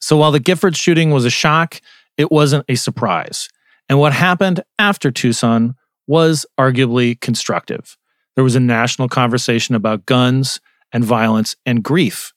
So 0.00 0.16
while 0.16 0.32
the 0.32 0.40
Giffords 0.40 0.76
shooting 0.76 1.10
was 1.10 1.24
a 1.24 1.30
shock, 1.30 1.80
it 2.16 2.30
wasn't 2.30 2.64
a 2.68 2.74
surprise. 2.74 3.48
And 3.88 3.98
what 3.98 4.12
happened 4.12 4.62
after 4.78 5.10
Tucson 5.10 5.74
was 6.06 6.46
arguably 6.58 7.20
constructive. 7.20 7.96
There 8.34 8.44
was 8.44 8.56
a 8.56 8.60
national 8.60 9.08
conversation 9.08 9.74
about 9.74 10.06
guns 10.06 10.60
and 10.92 11.04
violence 11.04 11.56
and 11.66 11.82
grief. 11.82 12.32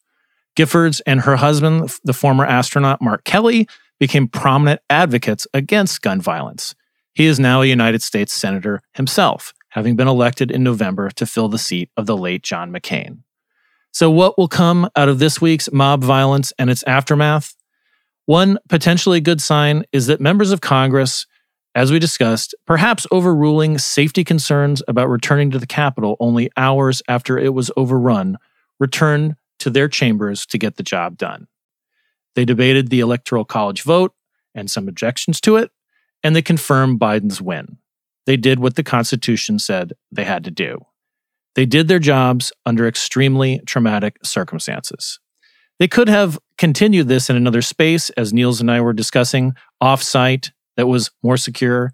Giffords 0.56 1.00
and 1.06 1.22
her 1.22 1.36
husband, 1.36 1.92
the 2.04 2.12
former 2.12 2.44
astronaut 2.44 3.00
Mark 3.00 3.24
Kelly, 3.24 3.66
became 3.98 4.28
prominent 4.28 4.80
advocates 4.90 5.46
against 5.54 6.02
gun 6.02 6.20
violence. 6.20 6.74
He 7.14 7.26
is 7.26 7.38
now 7.38 7.62
a 7.62 7.66
United 7.66 8.02
States 8.02 8.32
Senator 8.32 8.80
himself 8.94 9.54
having 9.72 9.96
been 9.96 10.08
elected 10.08 10.50
in 10.50 10.62
November 10.62 11.10
to 11.10 11.24
fill 11.24 11.48
the 11.48 11.58
seat 11.58 11.90
of 11.96 12.04
the 12.04 12.16
late 12.16 12.42
John 12.42 12.70
McCain. 12.70 13.20
So, 13.90 14.10
what 14.10 14.36
will 14.36 14.48
come 14.48 14.88
out 14.96 15.08
of 15.08 15.18
this 15.18 15.40
week's 15.40 15.72
mob 15.72 16.04
violence 16.04 16.52
and 16.58 16.68
its 16.68 16.82
aftermath? 16.84 17.54
One 18.26 18.58
potentially 18.68 19.20
good 19.20 19.40
sign 19.40 19.84
is 19.90 20.06
that 20.06 20.20
members 20.20 20.50
of 20.50 20.60
Congress, 20.60 21.26
as 21.74 21.90
we 21.90 21.98
discussed, 21.98 22.54
perhaps 22.66 23.06
overruling 23.10 23.78
safety 23.78 24.24
concerns 24.24 24.82
about 24.88 25.08
returning 25.08 25.50
to 25.52 25.58
the 25.58 25.66
Capitol 25.66 26.16
only 26.20 26.50
hours 26.56 27.02
after 27.08 27.38
it 27.38 27.54
was 27.54 27.70
overrun, 27.74 28.36
returned 28.78 29.36
to 29.58 29.70
their 29.70 29.88
chambers 29.88 30.44
to 30.46 30.58
get 30.58 30.76
the 30.76 30.82
job 30.82 31.16
done. 31.16 31.48
They 32.34 32.44
debated 32.44 32.90
the 32.90 33.00
Electoral 33.00 33.46
College 33.46 33.82
vote 33.82 34.12
and 34.54 34.70
some 34.70 34.86
objections 34.86 35.40
to 35.42 35.56
it, 35.56 35.70
and 36.22 36.36
they 36.36 36.42
confirmed 36.42 37.00
Biden's 37.00 37.40
win. 37.40 37.78
They 38.26 38.36
did 38.36 38.60
what 38.60 38.76
the 38.76 38.82
Constitution 38.82 39.58
said 39.58 39.92
they 40.10 40.24
had 40.24 40.44
to 40.44 40.50
do. 40.50 40.78
They 41.54 41.66
did 41.66 41.88
their 41.88 41.98
jobs 41.98 42.52
under 42.64 42.86
extremely 42.86 43.60
traumatic 43.66 44.16
circumstances. 44.22 45.18
They 45.78 45.88
could 45.88 46.08
have 46.08 46.38
continued 46.58 47.08
this 47.08 47.28
in 47.28 47.36
another 47.36 47.62
space, 47.62 48.10
as 48.10 48.32
Niels 48.32 48.60
and 48.60 48.70
I 48.70 48.80
were 48.80 48.92
discussing, 48.92 49.54
offsite 49.82 50.50
that 50.76 50.86
was 50.86 51.10
more 51.22 51.36
secure. 51.36 51.92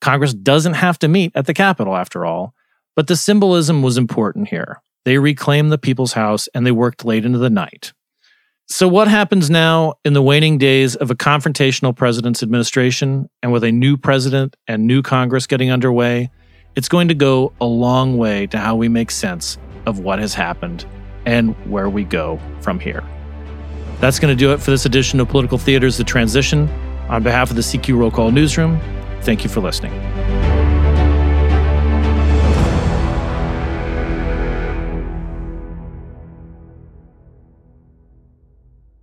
Congress 0.00 0.34
doesn't 0.34 0.74
have 0.74 0.98
to 1.00 1.08
meet 1.08 1.32
at 1.34 1.46
the 1.46 1.54
Capitol, 1.54 1.96
after 1.96 2.24
all, 2.24 2.54
but 2.94 3.06
the 3.06 3.16
symbolism 3.16 3.82
was 3.82 3.96
important 3.96 4.48
here. 4.48 4.82
They 5.04 5.18
reclaimed 5.18 5.72
the 5.72 5.78
people's 5.78 6.12
house 6.12 6.48
and 6.54 6.66
they 6.66 6.72
worked 6.72 7.04
late 7.04 7.24
into 7.24 7.38
the 7.38 7.50
night. 7.50 7.92
So, 8.72 8.86
what 8.86 9.08
happens 9.08 9.50
now 9.50 9.94
in 10.04 10.12
the 10.12 10.22
waning 10.22 10.56
days 10.56 10.94
of 10.94 11.10
a 11.10 11.14
confrontational 11.16 11.94
president's 11.94 12.40
administration 12.40 13.28
and 13.42 13.50
with 13.50 13.64
a 13.64 13.72
new 13.72 13.96
president 13.96 14.54
and 14.68 14.86
new 14.86 15.02
Congress 15.02 15.48
getting 15.48 15.72
underway? 15.72 16.30
It's 16.76 16.88
going 16.88 17.08
to 17.08 17.14
go 17.14 17.52
a 17.60 17.64
long 17.64 18.16
way 18.16 18.46
to 18.46 18.58
how 18.58 18.76
we 18.76 18.88
make 18.88 19.10
sense 19.10 19.58
of 19.86 19.98
what 19.98 20.20
has 20.20 20.34
happened 20.34 20.86
and 21.26 21.56
where 21.68 21.90
we 21.90 22.04
go 22.04 22.38
from 22.60 22.78
here. 22.78 23.02
That's 23.98 24.20
going 24.20 24.32
to 24.32 24.38
do 24.38 24.52
it 24.52 24.58
for 24.58 24.70
this 24.70 24.86
edition 24.86 25.18
of 25.18 25.28
Political 25.28 25.58
Theater's 25.58 25.96
The 25.96 26.04
Transition. 26.04 26.68
On 27.08 27.24
behalf 27.24 27.50
of 27.50 27.56
the 27.56 27.62
CQ 27.62 27.98
Roll 27.98 28.12
Call 28.12 28.30
Newsroom, 28.30 28.80
thank 29.22 29.42
you 29.42 29.50
for 29.50 29.58
listening. 29.58 30.59